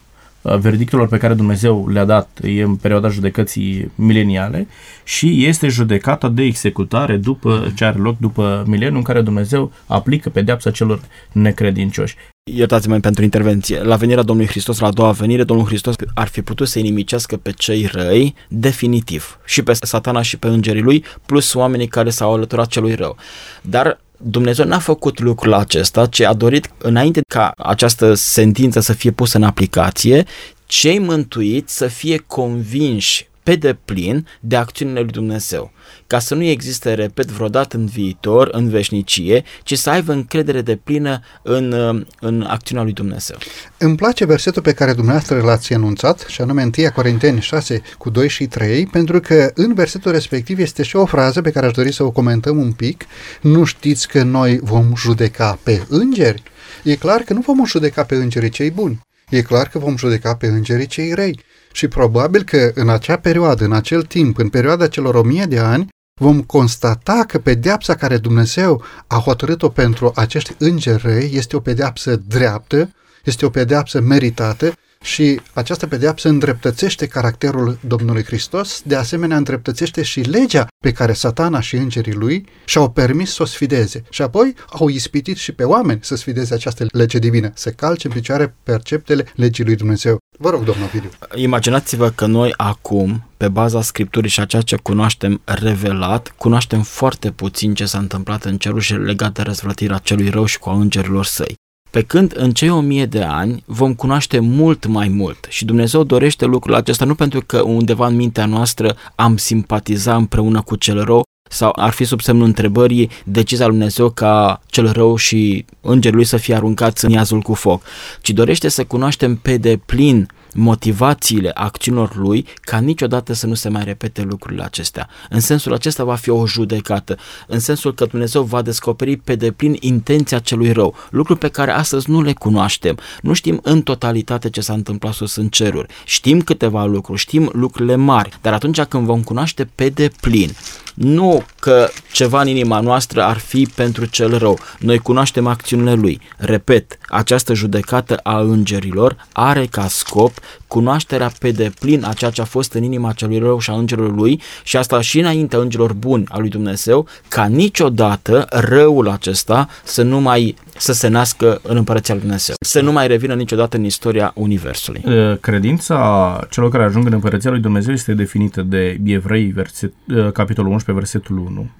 [0.60, 4.68] verdictelor pe care Dumnezeu le-a dat în perioada judecății mileniale
[5.04, 10.30] și este judecata de executare după ce are loc după mileniu în care Dumnezeu aplică
[10.30, 11.00] pedeapsa celor
[11.32, 12.16] necredincioși.
[12.52, 13.82] Iertați-mă pentru intervenție.
[13.82, 17.36] La venirea Domnului Hristos, la a doua venire, Domnul Hristos ar fi putut să inimicească
[17.36, 19.38] pe cei răi definitiv.
[19.44, 23.16] Și pe satana și pe îngerii lui, plus oamenii care s-au alăturat celui rău.
[23.62, 29.10] Dar Dumnezeu n-a făcut lucrul acesta, ci a dorit, înainte ca această sentință să fie
[29.10, 30.24] pusă în aplicație,
[30.66, 35.72] cei mântuiți să fie convinși pe deplin de acțiunile lui Dumnezeu,
[36.06, 40.76] ca să nu existe, repet, vreodată în viitor, în veșnicie, ci să aibă încredere de
[40.76, 41.72] plină în,
[42.20, 43.36] în acțiunea lui Dumnezeu.
[43.78, 48.28] Îmi place versetul pe care dumneavoastră l-ați enunțat, și anume 1 Corinteni 6 cu 2
[48.28, 51.92] și 3, pentru că în versetul respectiv este și o frază pe care aș dori
[51.92, 53.04] să o comentăm un pic.
[53.40, 56.42] Nu știți că noi vom judeca pe îngeri?
[56.82, 59.00] E clar că nu vom judeca pe îngerii cei buni.
[59.30, 61.40] E clar că vom judeca pe îngerii cei răi.
[61.76, 65.58] Și probabil că în acea perioadă, în acel timp, în perioada celor o mie de
[65.58, 65.88] ani,
[66.20, 72.16] vom constata că pedeapsa care Dumnezeu a hotărât-o pentru acești îngeri răi este o pedeapsă
[72.16, 72.90] dreaptă,
[73.24, 80.20] este o pedeapsă meritată și această pedeapsă îndreptățește caracterul Domnului Hristos, de asemenea îndreptățește și
[80.20, 84.02] legea pe care satana și îngerii lui și-au permis să o sfideze.
[84.10, 88.12] Și apoi au ispitit și pe oameni să sfideze această lege divină, să calce în
[88.12, 90.18] picioare perceptele legii lui Dumnezeu.
[90.38, 91.10] Vă rog, domnul Ovidiu.
[91.34, 97.30] Imaginați-vă că noi acum, pe baza Scripturii și a ceea ce cunoaștem revelat, cunoaștem foarte
[97.30, 100.74] puțin ce s-a întâmplat în cerul și legat de răzvrătirea celui rău și cu a
[100.74, 101.54] îngerilor săi.
[101.96, 105.46] Pe când în cei o mie de ani vom cunoaște mult mai mult.
[105.48, 110.62] Și Dumnezeu dorește lucrul acesta nu pentru că undeva în mintea noastră am simpatiza împreună
[110.62, 115.16] cu cel rău sau ar fi sub semnul întrebării decizia lui Dumnezeu ca cel rău
[115.16, 117.82] și îngerul lui să fie aruncați în iazul cu foc,
[118.22, 123.84] ci dorește să cunoaștem pe deplin motivațiile acțiunilor lui ca niciodată să nu se mai
[123.84, 125.08] repete lucrurile acestea.
[125.28, 127.16] În sensul acesta va fi o judecată,
[127.46, 132.10] în sensul că Dumnezeu va descoperi pe deplin intenția celui rău, lucruri pe care astăzi
[132.10, 132.98] nu le cunoaștem.
[133.22, 135.94] Nu știm în totalitate ce s-a întâmplat sus în ceruri.
[136.04, 140.50] Știm câteva lucruri, știm lucrurile mari, dar atunci când vom cunoaște pe deplin
[140.96, 144.58] nu că ceva în inima noastră ar fi pentru cel rău.
[144.78, 146.20] Noi cunoaștem acțiunile lui.
[146.36, 150.32] Repet, această judecată a îngerilor are ca scop
[150.66, 154.16] cunoașterea pe deplin a ceea ce a fost în inima celui rău și a îngerului
[154.16, 160.02] lui și asta și înaintea îngerilor buni a lui Dumnezeu, ca niciodată răul acesta să
[160.02, 163.84] nu mai să se nască în împărăția lui Dumnezeu, să nu mai revină niciodată în
[163.84, 165.04] istoria Universului.
[165.40, 169.92] Credința celor care ajung în împărăția lui Dumnezeu este definită de Evrei, verset,
[170.32, 171.70] capitolul 11, versetul 1.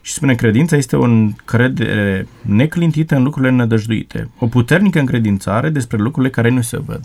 [0.00, 6.32] Și spune, credința este o încredere neclintită în lucrurile nădăjduite, o puternică încredințare despre lucrurile
[6.32, 7.00] care nu se văd.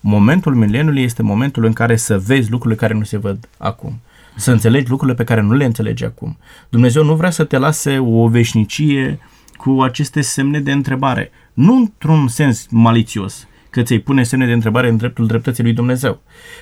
[0.00, 4.00] Momentul mileniului este momentul în care să vezi lucrurile care nu se văd acum.
[4.36, 6.38] Să înțelegi lucrurile pe care nu le înțelegi acum.
[6.68, 9.18] Dumnezeu nu vrea să te lase o veșnicie
[9.62, 11.30] cu aceste semne de întrebare.
[11.52, 16.20] Nu într-un sens malițios, că ți-ai pune semne de întrebare în dreptul dreptății lui Dumnezeu,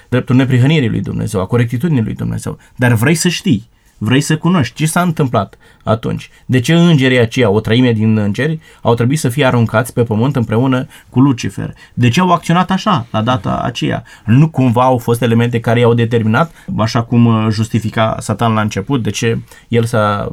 [0.09, 3.69] dreptul neprihănirii lui Dumnezeu, a corectitudinii lui Dumnezeu, dar vrei să știi
[4.03, 6.31] vrei să cunoști ce s-a întâmplat atunci.
[6.47, 10.37] De ce îngerii aceia, o treime din îngeri, au trebuit să fie aruncați pe pământ
[10.37, 11.75] împreună cu Lucifer?
[11.95, 14.03] De ce au acționat așa la data aceea?
[14.25, 19.03] Nu cumva au fost elemente care i-au determinat, așa cum uh, justifica Satan la început,
[19.03, 20.33] de ce el s-a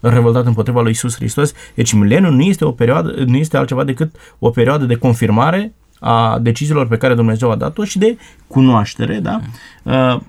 [0.00, 1.52] revoltat împotriva lui Isus Hristos.
[1.74, 6.38] Deci mileniul nu este o perioadă, nu este altceva decât o perioadă de confirmare a
[6.38, 9.40] deciziilor pe care Dumnezeu a dat-o și de cunoaștere, da?
[9.82, 10.20] Uh,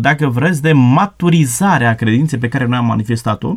[0.00, 3.56] dacă vreți, de maturizare a credinței pe care noi am manifestat-o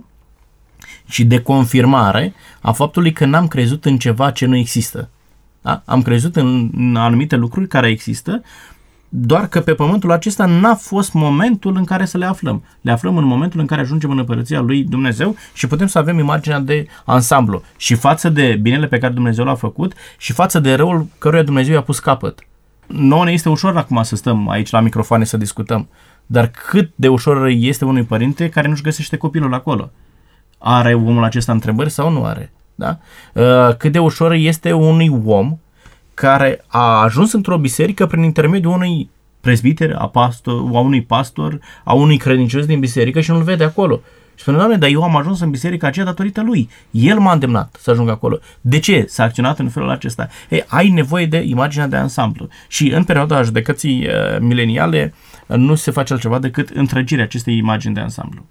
[1.08, 5.10] și de confirmare a faptului că n-am crezut în ceva ce nu există.
[5.62, 5.82] Da?
[5.86, 8.42] Am crezut în, în anumite lucruri care există,
[9.10, 12.64] doar că pe pământul acesta n-a fost momentul în care să le aflăm.
[12.82, 16.20] Le aflăm în momentul în care ajungem în împărăția lui Dumnezeu și putem să avem
[16.20, 20.74] imaginea de ansamblu și față de binele pe care Dumnezeu l-a făcut și față de
[20.74, 22.40] răul căruia Dumnezeu i-a pus capăt.
[22.88, 25.88] Nouă ne este ușor acum să stăm aici la microfoane să discutăm,
[26.26, 29.92] dar cât de ușor este unui părinte care nu-și găsește copilul acolo?
[30.58, 32.52] Are omul acesta întrebări sau nu are?
[32.76, 32.98] Da?
[33.34, 35.58] Uh, cât de ușor este unui om
[36.20, 39.10] care a ajuns într-o biserică prin intermediul unui
[39.42, 44.02] prezbiter, a, pastor, a unui pastor, a unui credincios din biserică și nu-l vede acolo.
[44.36, 46.70] Și spune, Doamne, dar eu am ajuns în biserica aceea datorită lui.
[46.92, 48.40] El m-a îndemnat să ajung acolo.
[48.62, 50.30] De ce s-a acționat în felul acesta?
[50.50, 52.48] Ei, ai nevoie de imaginea de ansamblu.
[52.68, 55.14] Și în perioada judecății uh, mileniale
[55.48, 58.46] uh, nu se face altceva decât întregirea acestei imagini de ansamblu.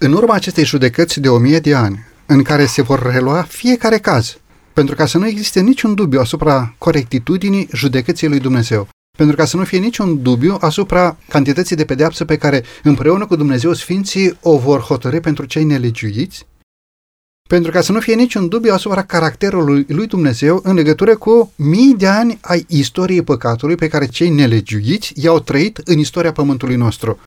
[0.00, 3.98] În urma acestei judecăți de o mie de ani, în care se vor relua fiecare
[3.98, 4.40] caz,
[4.74, 8.88] pentru ca să nu existe niciun dubiu asupra corectitudinii judecății lui Dumnezeu.
[9.18, 13.36] pentru ca să nu fie niciun dubiu asupra cantității de pedeapsă pe care împreună cu
[13.36, 16.46] Dumnezeu Sfinții o vor hotărâ pentru cei nelegiuiți,
[17.48, 21.94] pentru ca să nu fie niciun dubiu asupra caracterului lui Dumnezeu în legătură cu mii
[21.94, 27.20] de ani ai istoriei păcatului pe care cei nelegiuiți i-au trăit în istoria pământului nostru.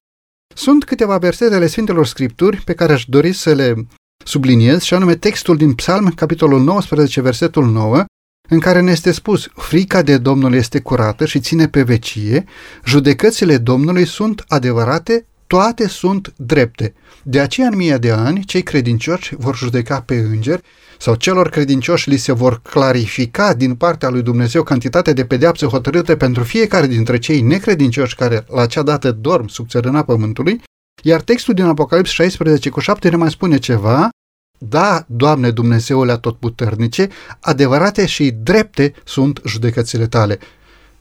[0.55, 3.87] Sunt câteva versete ale Sfintelor Scripturi pe care aș dori să le
[4.25, 8.05] subliniez, și anume textul din Psalm, capitolul 19, versetul 9,
[8.49, 12.45] în care ne este spus, frica de Domnul este curată și ține pe vecie,
[12.85, 16.93] judecățile Domnului sunt adevărate, toate sunt drepte.
[17.23, 20.61] De aceea, în mii de ani, cei credincioși vor judeca pe îngeri
[20.97, 26.15] sau celor credincioși li se vor clarifica din partea lui Dumnezeu cantitatea de pedeapse hotărâte
[26.15, 30.61] pentru fiecare dintre cei necredincioși care la acea dată dorm sub țărâna pământului,
[31.03, 34.09] iar textul din Apocalips 16 cu 7 ne mai spune ceva,
[34.57, 37.07] da, Doamne Dumnezeule atotputernice,
[37.39, 40.39] adevărate și drepte sunt judecățile tale.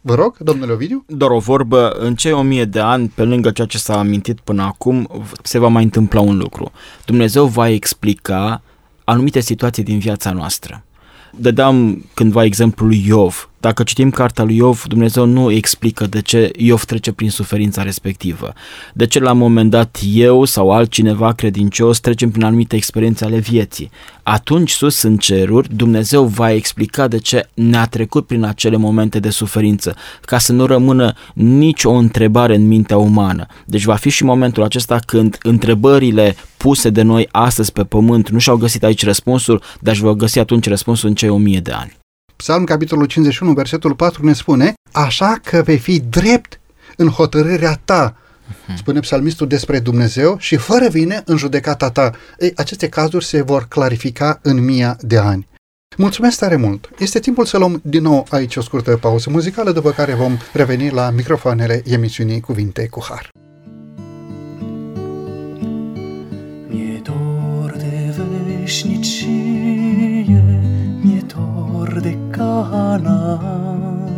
[0.00, 1.04] Vă rog, domnule Ovidiu?
[1.06, 4.40] Doar o vorbă, în cei o mie de ani, pe lângă ceea ce s-a amintit
[4.40, 6.72] până acum, se va mai întâmpla un lucru.
[7.04, 8.62] Dumnezeu va explica
[9.04, 10.84] anumite situații din viața noastră.
[11.36, 13.48] Dădeam cândva exemplul lui Iov.
[13.64, 18.52] Dacă citim cartea lui Iov, Dumnezeu nu explică de ce Iov trece prin suferința respectivă.
[18.92, 23.38] De ce la un moment dat eu sau altcineva credincios trecem prin anumite experiențe ale
[23.38, 23.90] vieții.
[24.22, 29.30] Atunci sus în ceruri, Dumnezeu va explica de ce ne-a trecut prin acele momente de
[29.30, 33.46] suferință, ca să nu rămână nicio întrebare în mintea umană.
[33.64, 38.38] Deci va fi și momentul acesta când întrebările puse de noi astăzi pe pământ nu
[38.38, 41.72] și-au găsit aici răspunsul, dar își vor găsi atunci răspunsul în cei o mie de
[41.72, 42.02] ani.
[42.36, 46.60] Psalm, capitolul 51, versetul 4 ne spune, așa că vei fi drept
[46.96, 48.16] în hotărârea ta,
[48.66, 48.76] mhm.
[48.76, 52.10] spune psalmistul despre Dumnezeu și fără vine în judecata ta.
[52.38, 55.46] Ei, aceste cazuri se vor clarifica în mia de ani.
[55.96, 56.90] Mulțumesc tare mult!
[56.98, 60.90] Este timpul să luăm din nou aici o scurtă pauză muzicală, după care vom reveni
[60.90, 63.30] la microfoanele emisiunii Cuvinte cu Har.
[66.68, 68.14] Mi-e dor de
[68.60, 69.43] veșnicie
[72.04, 74.08] de Canaan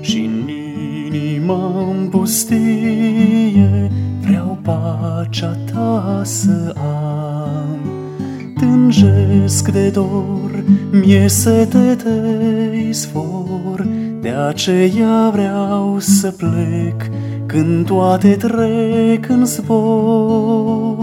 [0.00, 0.48] și în
[1.06, 3.90] inima în pustie
[4.20, 7.78] vreau pacea ta să am.
[8.58, 13.86] Tânjesc de dor, mie sete de izvor,
[14.20, 17.10] de aceea vreau să plec
[17.46, 21.00] când toate trec în zbor.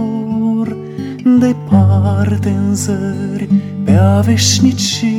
[1.40, 3.50] Departe în zări,
[3.84, 5.19] pe a veșniciei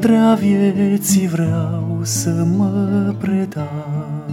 [0.00, 4.24] luntrea vieții vreau să mă predau.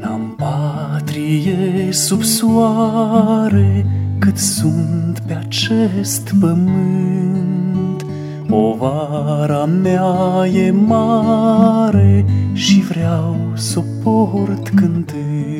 [0.00, 3.86] N-am patrie sub soare
[4.18, 8.04] cât sunt pe acest pământ,
[8.46, 15.57] Povara mea e mare și vreau să port cântând.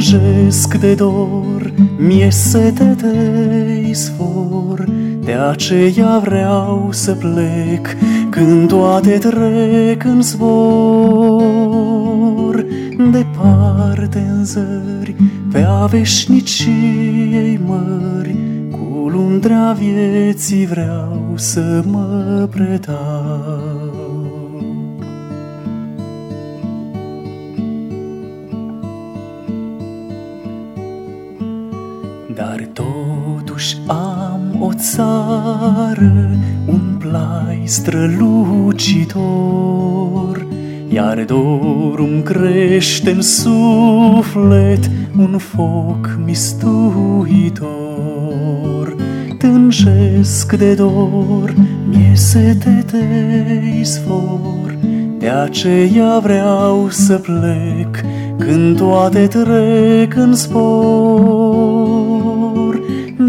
[0.00, 4.88] Tânjesc de dor, mie sete de izvor,
[5.24, 7.96] de aceea vreau să plec
[8.30, 11.44] când toate trec în zbor.
[13.10, 15.14] Departe în zări,
[15.52, 18.36] pe a veșniciei mări,
[18.70, 23.79] cu lundrea vieții vreau să mă predau.
[35.00, 36.30] Țară
[36.66, 39.18] un plai strălucitor,
[40.88, 47.68] Iar dorul crește în suflet un foc mistuitor.
[49.38, 51.54] Tânjesc de dor,
[51.88, 53.04] mie sete de
[53.80, 54.76] izvor,
[55.18, 58.04] De aceea vreau să plec
[58.38, 61.79] când toate trec în spor.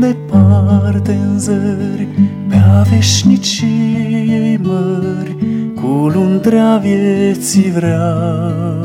[0.01, 2.07] Departe în zări,
[2.49, 5.35] pe-a veșniciei mări,
[5.75, 8.81] cu luntrea vieții vreau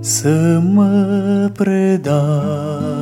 [0.00, 2.99] să mă predau.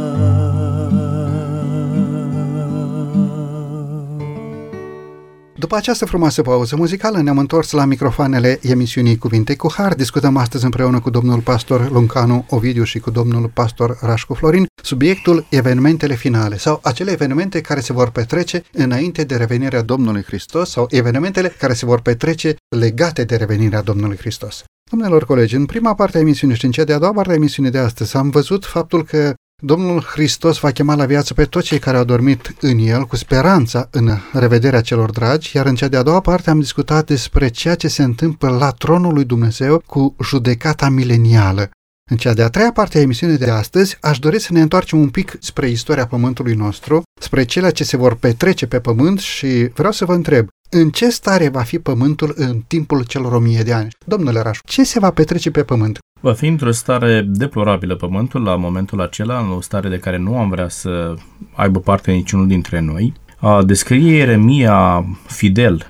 [5.58, 9.94] După această frumoasă pauză muzicală ne-am întors la microfoanele emisiunii Cuvinte cu Har.
[9.94, 15.46] Discutăm astăzi împreună cu domnul pastor Luncanu Ovidiu și cu domnul pastor Rașcu Florin subiectul
[15.50, 20.86] evenimentele finale sau acele evenimente care se vor petrece înainte de revenirea Domnului Hristos sau
[20.90, 24.64] evenimentele care se vor petrece legate de revenirea Domnului Hristos.
[24.90, 27.70] Domnilor colegi, în prima parte a emisiunii și în cea de-a doua parte a emisiunii
[27.70, 31.78] de astăzi am văzut faptul că Domnul Hristos va chema la viață pe toți cei
[31.78, 36.02] care au dormit în El, cu speranța în revederea celor dragi, iar în cea de-a
[36.02, 40.88] doua parte am discutat despre ceea ce se întâmplă la tronul lui Dumnezeu cu judecata
[40.88, 41.70] milenială.
[42.10, 45.08] În cea de-a treia parte a emisiunii de astăzi, aș dori să ne întoarcem un
[45.08, 49.92] pic spre istoria pământului nostru, spre cele ce se vor petrece pe pământ și vreau
[49.92, 53.72] să vă întreb, în ce stare va fi pământul în timpul celor o mie de
[53.72, 53.88] ani?
[54.06, 55.98] Domnule Rașu, ce se va petrece pe pământ?
[56.20, 60.38] Va fi într-o stare deplorabilă pământul la momentul acela, în o stare de care nu
[60.38, 61.14] am vrea să
[61.54, 63.12] aibă parte niciunul dintre noi.
[63.38, 65.86] A descrie Ieremia fidel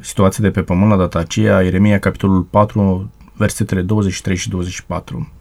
[0.00, 5.32] situația de pe pământ la data aceea, Ieremia capitolul 4, versetele 23 și 24.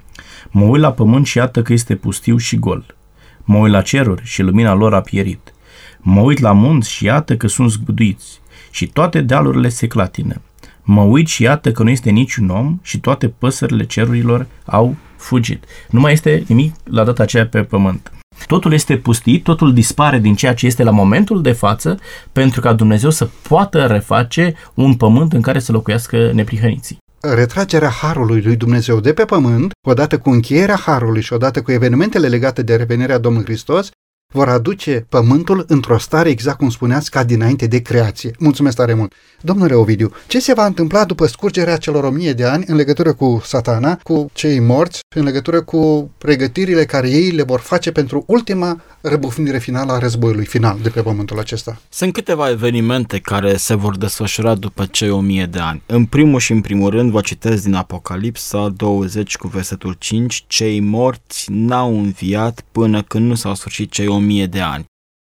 [0.49, 2.95] Mă uit la pământ și iată că este pustiu și gol.
[3.43, 5.53] Mă uit la ceruri și lumina lor a pierit.
[5.99, 10.41] Mă uit la munți și iată că sunt zguduiți și toate dealurile se clatină.
[10.84, 15.64] Mă uit și iată că nu este niciun om și toate păsările cerurilor au fugit.
[15.89, 18.12] Nu mai este nimic la data aceea pe pământ.
[18.47, 21.99] Totul este pustit, totul dispare din ceea ce este la momentul de față
[22.32, 28.41] pentru ca Dumnezeu să poată reface un pământ în care să locuiască neprihăniții retragerea harului
[28.41, 32.76] lui Dumnezeu de pe pământ, odată cu încheierea harului și odată cu evenimentele legate de
[32.76, 33.89] revenirea Domnului Hristos,
[34.32, 38.32] vor aduce pământul într-o stare exact cum spuneați ca dinainte de creație.
[38.39, 39.13] Mulțumesc tare mult!
[39.41, 43.13] Domnule Ovidiu, ce se va întâmpla după scurgerea celor o mie de ani în legătură
[43.13, 48.23] cu satana, cu cei morți, în legătură cu pregătirile care ei le vor face pentru
[48.27, 51.82] ultima răbufnire finală a războiului final de pe pământul acesta?
[51.89, 55.82] Sunt câteva evenimente care se vor desfășura după cei o mie de ani.
[55.86, 60.79] În primul și în primul rând vă citesc din Apocalipsa 20 cu versetul 5, cei
[60.79, 64.86] morți n-au înviat până când nu s-au sfârșit cei o mie de ani.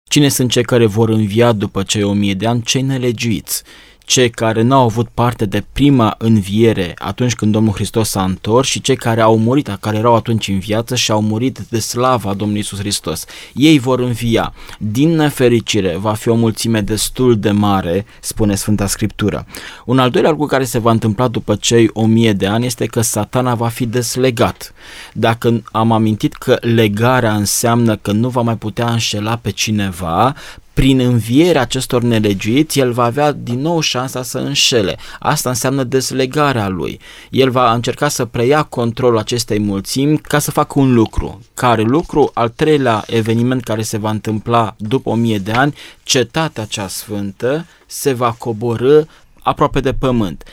[0.10, 2.62] Cine sunt cei care vor învia după cei o mie de ani?
[2.62, 3.64] Cei nelegiuiți
[4.06, 8.68] cei care nu au avut parte de prima înviere atunci când Domnul Hristos s-a întors
[8.68, 12.34] și cei care au murit, care erau atunci în viață și au murit de slava
[12.34, 13.26] Domnului Isus Hristos.
[13.54, 14.54] Ei vor învia.
[14.80, 19.46] Din nefericire va fi o mulțime destul de mare, spune Sfânta Scriptură.
[19.86, 22.86] Un al doilea lucru care se va întâmpla după cei o mie de ani este
[22.86, 24.74] că satana va fi deslegat.
[25.14, 30.36] Dacă am amintit că legarea înseamnă că nu va mai putea înșela pe cineva,
[30.76, 34.98] prin învierea acestor nelegiuiți, el va avea din nou șansa să înșele.
[35.20, 37.00] Asta înseamnă deslegarea lui.
[37.30, 41.42] El va încerca să preia controlul acestei mulțimi ca să facă un lucru.
[41.54, 42.32] Care lucru?
[42.34, 47.66] Al treilea eveniment care se va întâmpla după o mie de ani, cetatea cea sfântă
[47.86, 49.02] se va coborâ
[49.42, 50.44] aproape de pământ.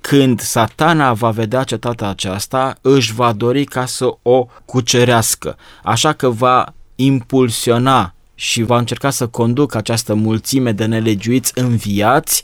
[0.00, 5.56] Când satana va vedea cetatea aceasta, își va dori ca să o cucerească.
[5.82, 12.42] Așa că va impulsiona și va încerca să conducă această mulțime de nelegiuiți înviați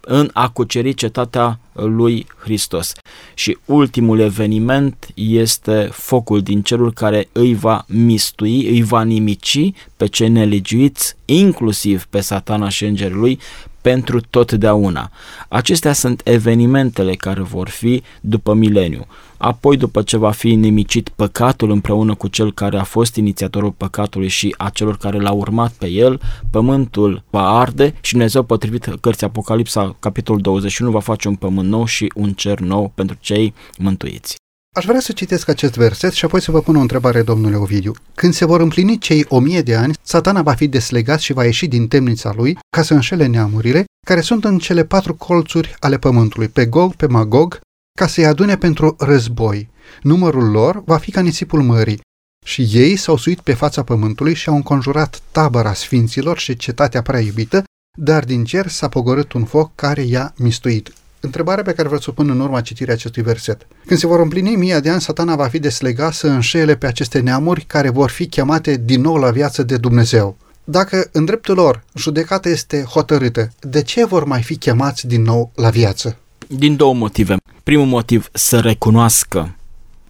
[0.00, 2.92] în a cuceri cetatea lui Hristos.
[3.34, 10.06] Și ultimul eveniment este focul din cerul care îi va mistui, îi va nimici pe
[10.06, 13.38] cei nelegiuiți, inclusiv pe satana și îngerii lui,
[13.82, 15.10] pentru totdeauna.
[15.48, 19.06] Acestea sunt evenimentele care vor fi după mileniu.
[19.36, 24.28] Apoi, după ce va fi nimicit păcatul împreună cu cel care a fost inițiatorul păcatului
[24.28, 26.20] și a celor care l-au urmat pe el,
[26.50, 31.84] pământul va arde și Dumnezeu, potrivit cărții Apocalipsa, capitolul 21, va face un pământ nou
[31.84, 34.41] și un cer nou pentru cei mântuiți.
[34.74, 37.92] Aș vrea să citesc acest verset și apoi să vă pun o întrebare, domnule Ovidiu.
[38.14, 41.44] Când se vor împlini cei o mie de ani, satana va fi deslegat și va
[41.44, 45.98] ieși din temnița lui ca să înșele neamurile care sunt în cele patru colțuri ale
[45.98, 47.60] pământului, pe Gog, pe Magog,
[47.98, 49.68] ca să-i adune pentru război.
[50.02, 52.00] Numărul lor va fi ca nisipul mării.
[52.46, 57.20] Și ei s-au suit pe fața pământului și au înconjurat tabăra sfinților și cetatea prea
[57.20, 57.64] iubită,
[57.98, 60.92] dar din cer s-a pogorât un foc care i-a mistuit.
[61.24, 63.66] Întrebarea pe care vreau să o pun în urma citirii acestui verset.
[63.86, 67.18] Când se vor împlini mii de ani, satana va fi deslegat să înșele pe aceste
[67.18, 70.36] neamuri care vor fi chemate din nou la viață de Dumnezeu.
[70.64, 75.52] Dacă în dreptul lor judecata este hotărâtă, de ce vor mai fi chemați din nou
[75.54, 76.16] la viață?
[76.46, 77.36] Din două motive.
[77.62, 79.56] Primul motiv, să recunoască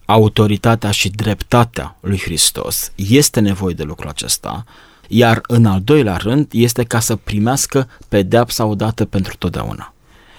[0.04, 2.92] autoritatea și dreptatea lui Hristos.
[2.94, 4.64] Este nevoie de lucrul acesta.
[5.08, 9.92] Iar în al doilea rând este ca să primească pedeapsa odată pentru totdeauna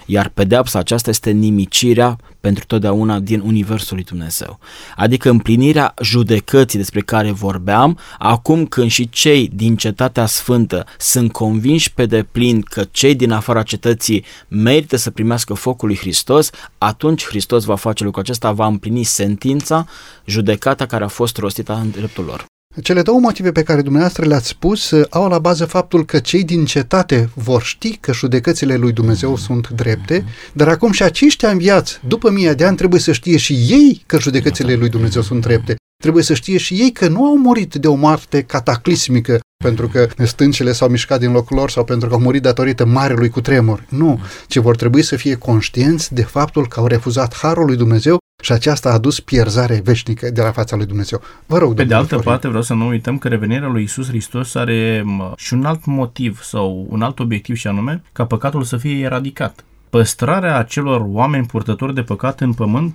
[0.06, 4.58] iar pedeapsa aceasta este nimicirea pentru totdeauna din Universul lui Dumnezeu.
[4.96, 11.92] Adică împlinirea judecății despre care vorbeam, acum când și cei din cetatea sfântă sunt convinși
[11.92, 17.64] pe deplin că cei din afara cetății merită să primească focul lui Hristos, atunci Hristos
[17.64, 19.86] va face lucrul acesta, va împlini sentința,
[20.24, 22.44] judecata care a fost rostită în dreptul lor.
[22.82, 26.44] Cele două motive pe care dumneavoastră le-ați spus uh, au la bază faptul că cei
[26.44, 31.58] din cetate vor ști că judecățile lui Dumnezeu sunt drepte, dar acum și aceștia în
[31.58, 35.40] viață, după mii de ani, trebuie să știe și ei că judecățile lui Dumnezeu sunt
[35.40, 35.74] drepte.
[36.02, 40.08] trebuie să știe și ei că nu au murit de o moarte cataclismică, pentru că
[40.24, 43.84] stâncile s-au mișcat din locul lor sau pentru că au murit datorită marelui cutremur.
[43.88, 48.18] Nu, ci vor trebui să fie conștienți de faptul că au refuzat harul lui Dumnezeu
[48.44, 51.20] și aceasta a adus pierzare veșnică de la fața lui Dumnezeu.
[51.46, 52.26] Vă rog, Pe de altă Florin.
[52.26, 55.04] parte, vreau să nu uităm că revenirea lui Isus Hristos are
[55.36, 59.64] și un alt motiv sau un alt obiectiv și anume ca păcatul să fie eradicat.
[59.90, 62.94] Păstrarea acelor oameni purtători de păcat în pământ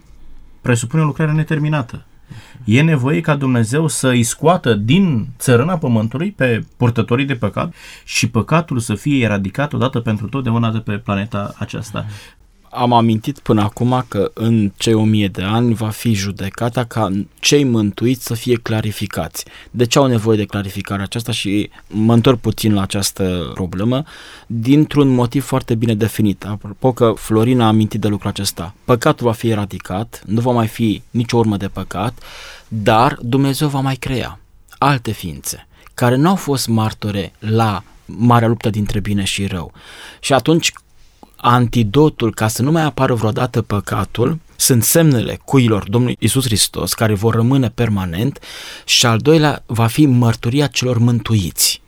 [0.61, 2.03] presupune o lucrare neterminată.
[2.63, 7.73] E nevoie ca Dumnezeu să îi scoată din țărâna pământului pe purtătorii de păcat
[8.05, 12.05] și păcatul să fie eradicat odată pentru totdeauna de pe planeta aceasta.
[12.71, 17.09] Am amintit până acum că în cei o mie de ani va fi judecata ca
[17.39, 19.45] cei mântuiți să fie clarificați.
[19.71, 24.03] De ce au nevoie de clarificarea aceasta și mă întorc puțin la această problemă
[24.47, 26.45] dintr-un motiv foarte bine definit.
[26.45, 28.73] Apropo că Florina a amintit de lucrul acesta.
[28.85, 32.23] Păcatul va fi eradicat, nu va mai fi nicio urmă de păcat,
[32.67, 34.39] dar Dumnezeu va mai crea
[34.77, 39.71] alte ființe care nu au fost martore la marea luptă dintre bine și rău.
[40.19, 40.71] Și atunci
[41.41, 47.13] antidotul ca să nu mai apară vreodată păcatul sunt semnele cuilor Domnului Isus Hristos care
[47.13, 48.39] vor rămâne permanent
[48.85, 51.78] și al doilea va fi mărturia celor mântuiți.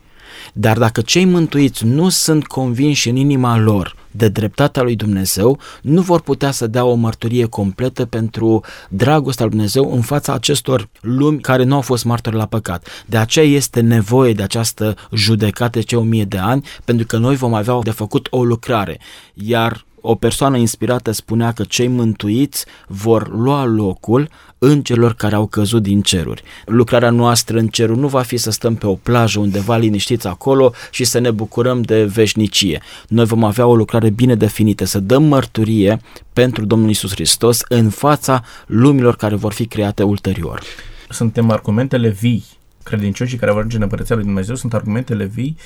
[0.54, 6.02] Dar dacă cei mântuiți nu sunt convinși în inima lor de dreptatea lui Dumnezeu, nu
[6.02, 11.40] vor putea să dea o mărturie completă pentru dragostea lui Dumnezeu în fața acestor lumi
[11.40, 12.88] care nu au fost martori la păcat.
[13.06, 17.18] De aceea este nevoie de această judecată de cei o mie de ani, pentru că
[17.18, 19.00] noi vom avea de făcut o lucrare.
[19.34, 25.82] Iar o persoană inspirată spunea că cei mântuiți vor lua locul îngerilor care au căzut
[25.82, 26.44] din ceruri.
[26.66, 30.74] Lucrarea noastră în cerul nu va fi să stăm pe o plajă undeva liniștiți acolo
[30.92, 32.82] și să ne bucurăm de veșnicie.
[33.08, 36.02] Noi vom avea o lucrare bine definită, să dăm mărturie
[36.34, 40.62] pentru Domnul Isus Hristos în fața lumilor care vor fi create ulterior.
[41.10, 42.44] Suntem argumentele vii
[42.84, 45.58] credincioșii care vor ajunge în Împărăția lui Dumnezeu sunt argumentele vii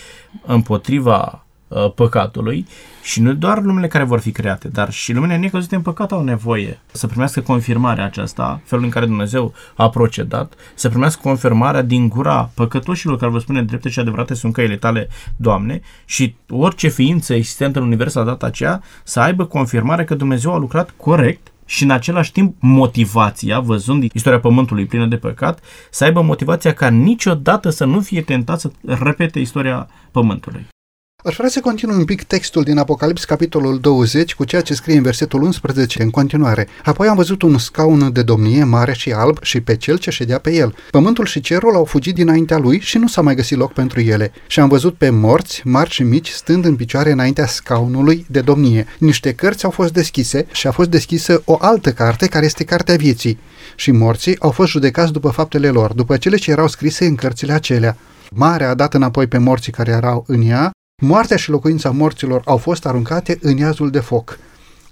[0.45, 2.67] împotriva Uh, păcatului
[3.03, 6.23] și nu doar lumele care vor fi create, dar și lumele necăzute în păcat au
[6.23, 12.09] nevoie să primească confirmarea aceasta, felul în care Dumnezeu a procedat, să primească confirmarea din
[12.09, 17.33] gura păcătoșilor care vă spune drepte și adevărate sunt căile tale, Doamne, și orice ființă
[17.33, 21.83] existentă în univers la data aceea să aibă confirmare că Dumnezeu a lucrat corect și
[21.83, 25.59] în același timp motivația, văzând istoria Pământului plină de păcat,
[25.89, 30.73] să aibă motivația ca niciodată să nu fie tentat să repete istoria Pământului.
[31.25, 34.97] Aș vrea să continui un pic textul din Apocalips, capitolul 20, cu ceea ce scrie
[34.97, 36.67] în versetul 11 în continuare.
[36.83, 40.39] Apoi am văzut un scaun de domnie mare și alb și pe cel ce ședea
[40.39, 40.75] pe el.
[40.91, 44.31] Pământul și cerul au fugit dinaintea lui și nu s-a mai găsit loc pentru ele.
[44.47, 48.85] Și am văzut pe morți, mari și mici, stând în picioare înaintea scaunului de domnie.
[48.97, 52.95] Niște cărți au fost deschise și a fost deschisă o altă carte care este Cartea
[52.95, 53.39] Vieții.
[53.75, 57.53] Și morții au fost judecați după faptele lor, după cele ce erau scrise în cărțile
[57.53, 57.97] acelea.
[58.31, 62.57] Marea a dat înapoi pe morții care erau în ea Moartea și locuința morților au
[62.57, 64.39] fost aruncate în iazul de foc.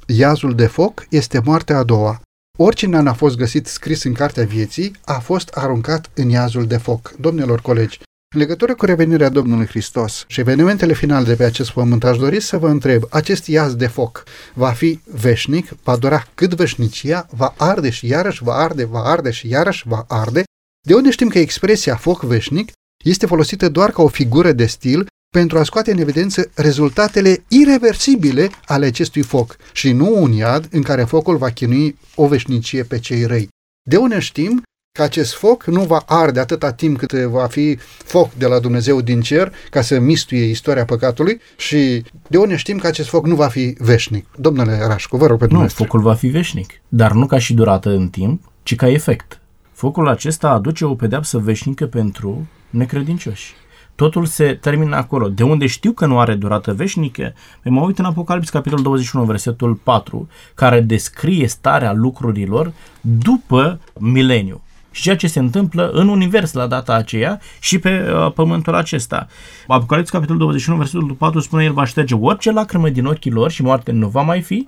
[0.08, 2.22] Iazul de foc este moartea a doua.
[2.58, 7.14] Oricine n-a fost găsit scris în cartea vieții a fost aruncat în iazul de foc.
[7.20, 8.00] Domnilor colegi,
[8.36, 12.40] în legătură cu revenirea Domnului Hristos și evenimentele finale de pe acest pământ, aș dori
[12.40, 14.24] să vă întreb, acest iaz de foc
[14.54, 19.32] va fi veșnic, va dura cât veșnicia, va arde și iarăși va arde, va arde
[19.32, 20.44] și iarăși va arde?
[20.88, 22.72] De unde știm că expresia foc veșnic
[23.04, 25.08] este folosită doar ca o figură de stil
[25.38, 30.82] pentru a scoate în evidență rezultatele irreversibile ale acestui foc și nu un iad în
[30.82, 33.48] care focul va chinui o veșnicie pe cei răi.
[33.90, 34.64] De unde știm
[34.98, 39.02] că acest foc nu va arde atâta timp cât va fi foc de la Dumnezeu
[39.02, 43.36] din cer ca să mistuie istoria păcatului și de unde știm că acest foc nu
[43.36, 44.26] va fi veșnic.
[44.38, 47.90] Domnule Rașcu, vă rog pe Nu, focul va fi veșnic, dar nu ca și durată
[47.90, 49.42] în timp, ci ca efect.
[49.72, 53.54] Focul acesta aduce o pedeapsă veșnică pentru necredincioși
[53.96, 55.30] totul se termină acolo.
[55.30, 57.34] De unde știu că nu are durată veșnică?
[57.62, 62.72] Păi mă uit în Apocalips, capitolul 21, versetul 4, care descrie starea lucrurilor
[63.02, 64.62] după mileniu
[64.94, 69.28] și ceea ce se întâmplă în univers la data aceea și pe uh, pământul acesta.
[69.68, 73.62] Apocalips, capitolul 21, versetul 4 spune, El va șterge orice lacrimă din ochii lor și
[73.62, 74.68] moarte nu va mai fi,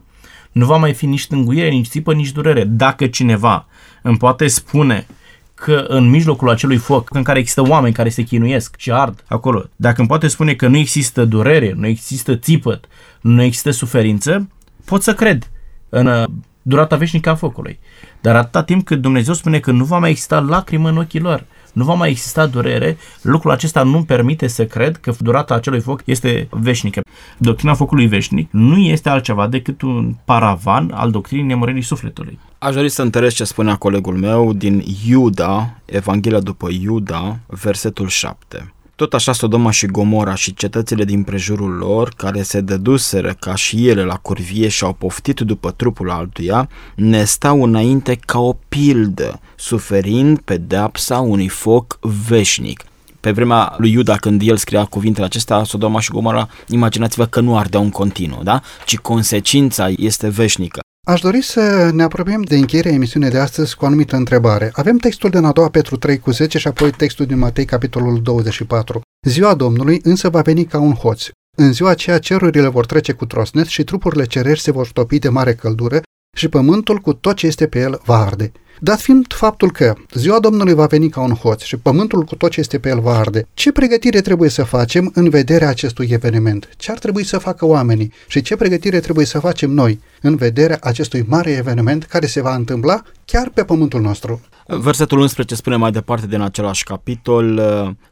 [0.51, 2.63] nu va mai fi nici tânguire, nici țipă, nici durere.
[2.63, 3.65] Dacă cineva
[4.01, 5.07] îmi poate spune
[5.55, 9.63] că în mijlocul acelui foc în care există oameni care se chinuiesc și ard acolo,
[9.75, 12.85] dacă îmi poate spune că nu există durere, nu există țipăt,
[13.21, 14.49] nu există suferință,
[14.85, 15.51] pot să cred
[15.89, 16.23] în uh,
[16.61, 17.79] durata veșnică a focului.
[18.21, 21.45] Dar atâta timp cât Dumnezeu spune că nu va mai exista lacrimă în ochii lor,
[21.76, 26.01] nu va mai exista durere, lucrul acesta nu-mi permite să cred că durata acelui foc
[26.05, 27.01] este veșnică.
[27.38, 32.39] Doctrina focului veșnic nu este altceva decât un paravan al doctrinii nemuririi sufletului.
[32.57, 38.74] Aș dori să întăresc ce spunea colegul meu din Iuda, Evanghelia după Iuda, versetul 7.
[38.95, 43.87] Tot așa Sodoma și Gomora și cetățile din prejurul lor, care se dăduseră ca și
[43.87, 49.39] ele la curvie și au poftit după trupul altuia, ne stau înainte ca o pildă,
[49.55, 52.83] suferind pedeapsa unui foc veșnic.
[53.19, 57.57] Pe vremea lui Iuda, când el scria cuvintele acestea, Sodoma și Gomora, imaginați-vă că nu
[57.57, 58.61] ardeau în continuu, da?
[58.85, 60.79] ci consecința este veșnică.
[61.07, 64.69] Aș dori să ne apropiem de încheierea emisiunii de astăzi cu o anumită întrebare.
[64.73, 68.21] Avem textul din a doua Petru 3 cu 10 și apoi textul din Matei, capitolul
[68.21, 69.01] 24.
[69.27, 71.27] Ziua Domnului însă va veni ca un hoț.
[71.57, 75.29] În ziua aceea cerurile vor trece cu trosnet și trupurile cerești se vor topi de
[75.29, 76.01] mare căldură
[76.37, 78.51] și pământul cu tot ce este pe el va arde.
[78.80, 82.51] Dat fiind faptul că ziua Domnului va veni ca un hoț și pământul cu tot
[82.51, 86.69] ce este pe el va arde, ce pregătire trebuie să facem în vederea acestui eveniment?
[86.78, 90.78] Ce ar trebui să facă oamenii și ce pregătire trebuie să facem noi în vederea
[90.82, 94.41] acestui mare eveniment care se va întâmpla chiar pe pământul nostru?
[94.67, 97.61] Versetul 11 spune mai departe din același capitol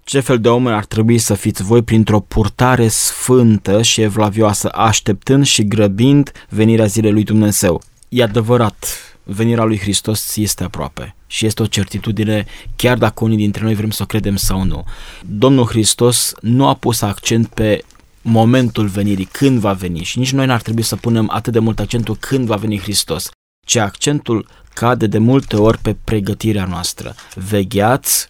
[0.03, 5.45] ce fel de oameni ar trebui să fiți voi printr-o purtare sfântă și evlavioasă, așteptând
[5.45, 7.81] și grăbind venirea zilei lui Dumnezeu.
[8.09, 8.85] E adevărat,
[9.23, 12.45] venirea lui Hristos este aproape și este o certitudine
[12.75, 14.85] chiar dacă unii dintre noi vrem să o credem sau nu.
[15.25, 17.83] Domnul Hristos nu a pus accent pe
[18.21, 21.79] momentul venirii, când va veni și nici noi n-ar trebui să punem atât de mult
[21.79, 23.29] accentul când va veni Hristos,
[23.65, 27.15] ci accentul cade de multe ori pe pregătirea noastră.
[27.49, 28.27] Vegheați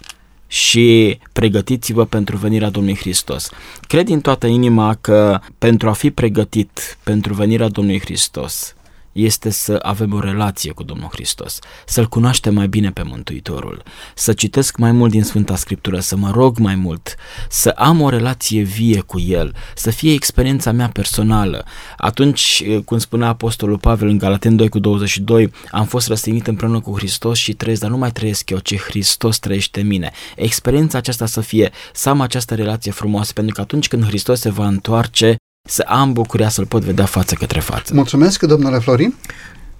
[0.47, 3.49] și pregătiți-vă pentru venirea Domnului Hristos.
[3.87, 8.75] Cred din toată inima că pentru a fi pregătit pentru venirea Domnului Hristos,
[9.13, 13.83] este să avem o relație cu Domnul Hristos, să-L cunoaștem mai bine pe Mântuitorul,
[14.15, 17.15] să citesc mai mult din Sfânta Scriptură, să mă rog mai mult,
[17.49, 21.65] să am o relație vie cu El, să fie experiența mea personală.
[21.97, 26.97] Atunci, cum spunea Apostolul Pavel în Galaten 2 cu 22, am fost răstignit împreună cu
[26.97, 30.11] Hristos și trăiesc, dar nu mai trăiesc eu, ci Hristos trăiește în mine.
[30.35, 34.49] Experiența aceasta să fie, să am această relație frumoasă, pentru că atunci când Hristos se
[34.49, 35.35] va întoarce,
[35.69, 37.93] să am bucuria să-L pot vedea față către față.
[37.93, 39.15] Mulțumesc, domnule Florin.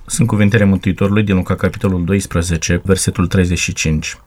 [0.05, 4.17] Sunt cuvintele Mântuitorului din Luca, capitolul 12, versetul 35.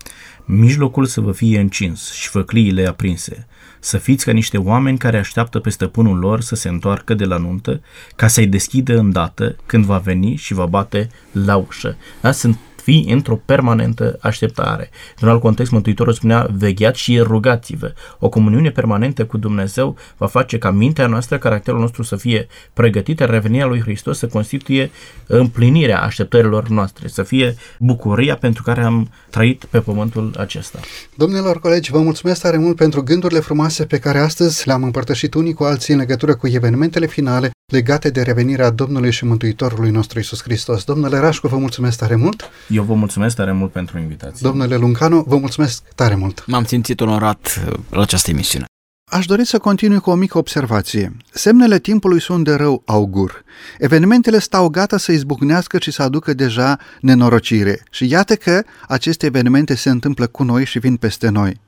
[0.44, 3.46] Mijlocul să vă fie încins și făcliile aprinse.
[3.80, 7.36] Să fiți ca niște oameni care așteaptă pe stăpânul lor să se întoarcă de la
[7.36, 7.80] nuntă,
[8.16, 11.96] ca să-i deschidă îndată când va veni și va bate la ușă.
[12.20, 12.32] Da?
[12.32, 14.90] Sunt fi într-o permanentă așteptare.
[15.20, 17.92] În alt context, Mântuitorul spunea, vegheați și rugați-vă.
[18.18, 23.24] O comuniune permanentă cu Dumnezeu va face ca mintea noastră, caracterul nostru să fie pregătită,
[23.24, 24.90] revenirea lui Hristos să constituie
[25.26, 30.78] împlinirea așteptărilor noastre, să fie bucuria pentru care am trăit pe pământul acesta.
[31.14, 35.54] Domnilor colegi, vă mulțumesc tare mult pentru gândurile frumoase pe care astăzi le-am împărtășit unii
[35.54, 40.42] cu alții în legătură cu evenimentele finale legate de revenirea Domnului și Mântuitorului nostru Isus
[40.42, 40.84] Hristos.
[40.84, 42.50] Domnule Rașcu, vă mulțumesc tare mult!
[42.68, 44.48] Eu vă mulțumesc tare mult pentru invitație.
[44.48, 46.44] Domnule Luncanu, vă mulțumesc tare mult.
[46.46, 48.64] M-am simțit onorat uh, la această emisiune.
[49.10, 51.16] Aș dori să continui cu o mică observație.
[51.30, 53.44] Semnele timpului sunt de rău augur.
[53.78, 57.82] Evenimentele stau gata să izbucnească și să aducă deja nenorocire.
[57.90, 61.60] Și iată că aceste evenimente se întâmplă cu noi și vin peste noi.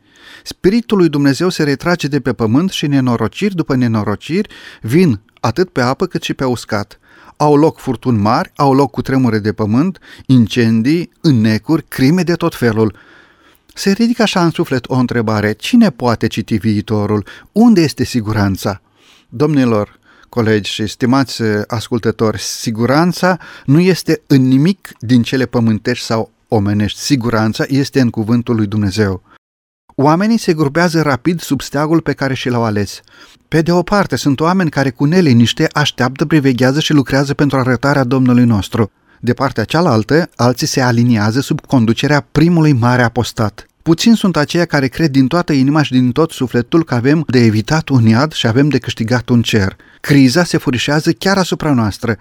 [0.44, 4.48] Spiritul lui Dumnezeu se retrage de pe pământ și nenorociri după nenorociri
[4.82, 6.98] vin atât pe apă cât și pe uscat
[7.40, 12.54] au loc furtuni mari, au loc cu tremure de pământ, incendii, înnecuri, crime de tot
[12.54, 12.96] felul.
[13.74, 17.26] Se ridică așa în suflet o întrebare, cine poate citi viitorul?
[17.52, 18.80] Unde este siguranța?
[19.28, 26.98] Domnilor, colegi și stimați ascultători, siguranța nu este în nimic din cele pământești sau omenești.
[26.98, 29.22] Siguranța este în cuvântul lui Dumnezeu.
[30.00, 33.00] Oamenii se grupează rapid sub steagul pe care și l-au ales.
[33.48, 38.04] Pe de o parte, sunt oameni care cu neliniște așteaptă, priveghează și lucrează pentru arătarea
[38.04, 38.90] Domnului nostru.
[39.20, 43.66] De partea cealaltă, alții se aliniază sub conducerea primului mare apostat.
[43.82, 47.38] Puțini sunt aceia care cred din toată inima și din tot sufletul că avem de
[47.38, 49.76] evitat un iad și avem de câștigat un cer.
[50.00, 52.16] Criza se furișează chiar asupra noastră.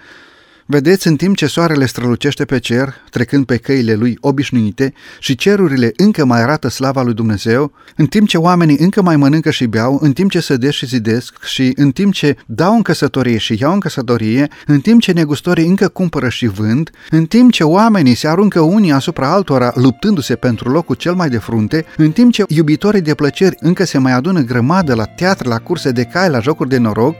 [0.70, 5.91] Vedeți, în timp ce soarele strălucește pe cer, trecând pe căile lui obișnuite, și cerurile
[5.95, 9.99] încă mai arată slava lui Dumnezeu, în timp ce oamenii încă mai mănâncă și beau,
[10.01, 13.74] în timp ce sădesc și zidesc și în timp ce dau în căsătorie și iau
[13.74, 18.28] în căsătorie, în timp ce negustorii încă cumpără și vând, în timp ce oamenii se
[18.28, 23.01] aruncă unii asupra altora luptându-se pentru locul cel mai de frunte, în timp ce iubitorii
[23.01, 26.70] de plăceri încă se mai adună grămadă la teatre, la curse de cai, la jocuri
[26.70, 27.15] de noroc,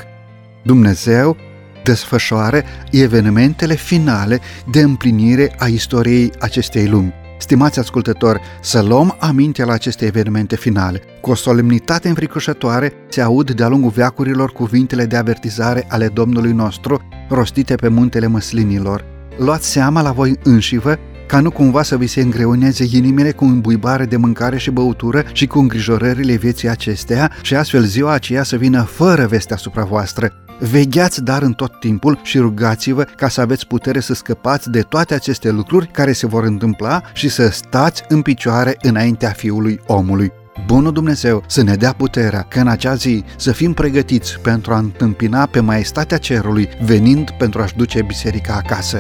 [0.64, 1.47] Dumnezeu
[1.88, 2.62] desfășoară
[2.92, 4.40] evenimentele finale
[4.72, 7.14] de împlinire a istoriei acestei lumi.
[7.40, 11.02] Stimați ascultători, să luăm aminte la aceste evenimente finale.
[11.22, 17.02] Cu o solemnitate înfricoșătoare se aud de-a lungul veacurilor cuvintele de avertizare ale Domnului nostru
[17.30, 19.06] rostite pe muntele măslinilor.
[19.38, 24.06] Luați seama la voi înșivă ca nu cumva să vi se îngreuneze inimile cu îmbuibare
[24.06, 28.82] de mâncare și băutură și cu îngrijorările vieții acesteia și astfel ziua aceea să vină
[28.82, 30.47] fără veste asupra voastră.
[30.60, 35.14] Vegheați dar în tot timpul și rugați-vă ca să aveți putere să scăpați de toate
[35.14, 40.32] aceste lucruri care se vor întâmpla și să stați în picioare înaintea Fiului omului.
[40.66, 44.78] Bunul Dumnezeu să ne dea puterea că în acea zi să fim pregătiți pentru a
[44.78, 49.00] întâmpina pe maestatea cerului venind pentru a-și duce biserica acasă.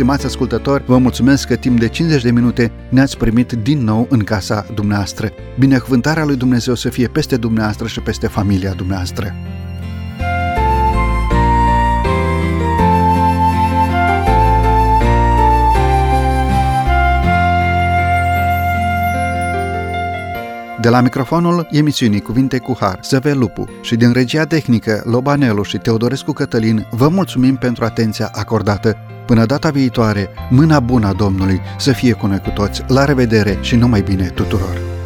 [0.00, 4.18] Stimați ascultători, vă mulțumesc că timp de 50 de minute ne-ați primit din nou în
[4.18, 5.30] casa dumneavoastră.
[5.58, 9.34] Binecuvântarea lui Dumnezeu să fie peste dumneavoastră și peste familia dumneavoastră.
[20.80, 25.78] De la microfonul emisiunii Cuvinte cu Har, Zăve Lupu și din regia tehnică Lobanelu și
[25.78, 28.96] Teodorescu Cătălin, vă mulțumim pentru atenția acordată.
[29.26, 32.82] Până data viitoare, mâna bună a Domnului să fie cu noi cu toți.
[32.86, 34.99] La revedere și numai bine tuturor!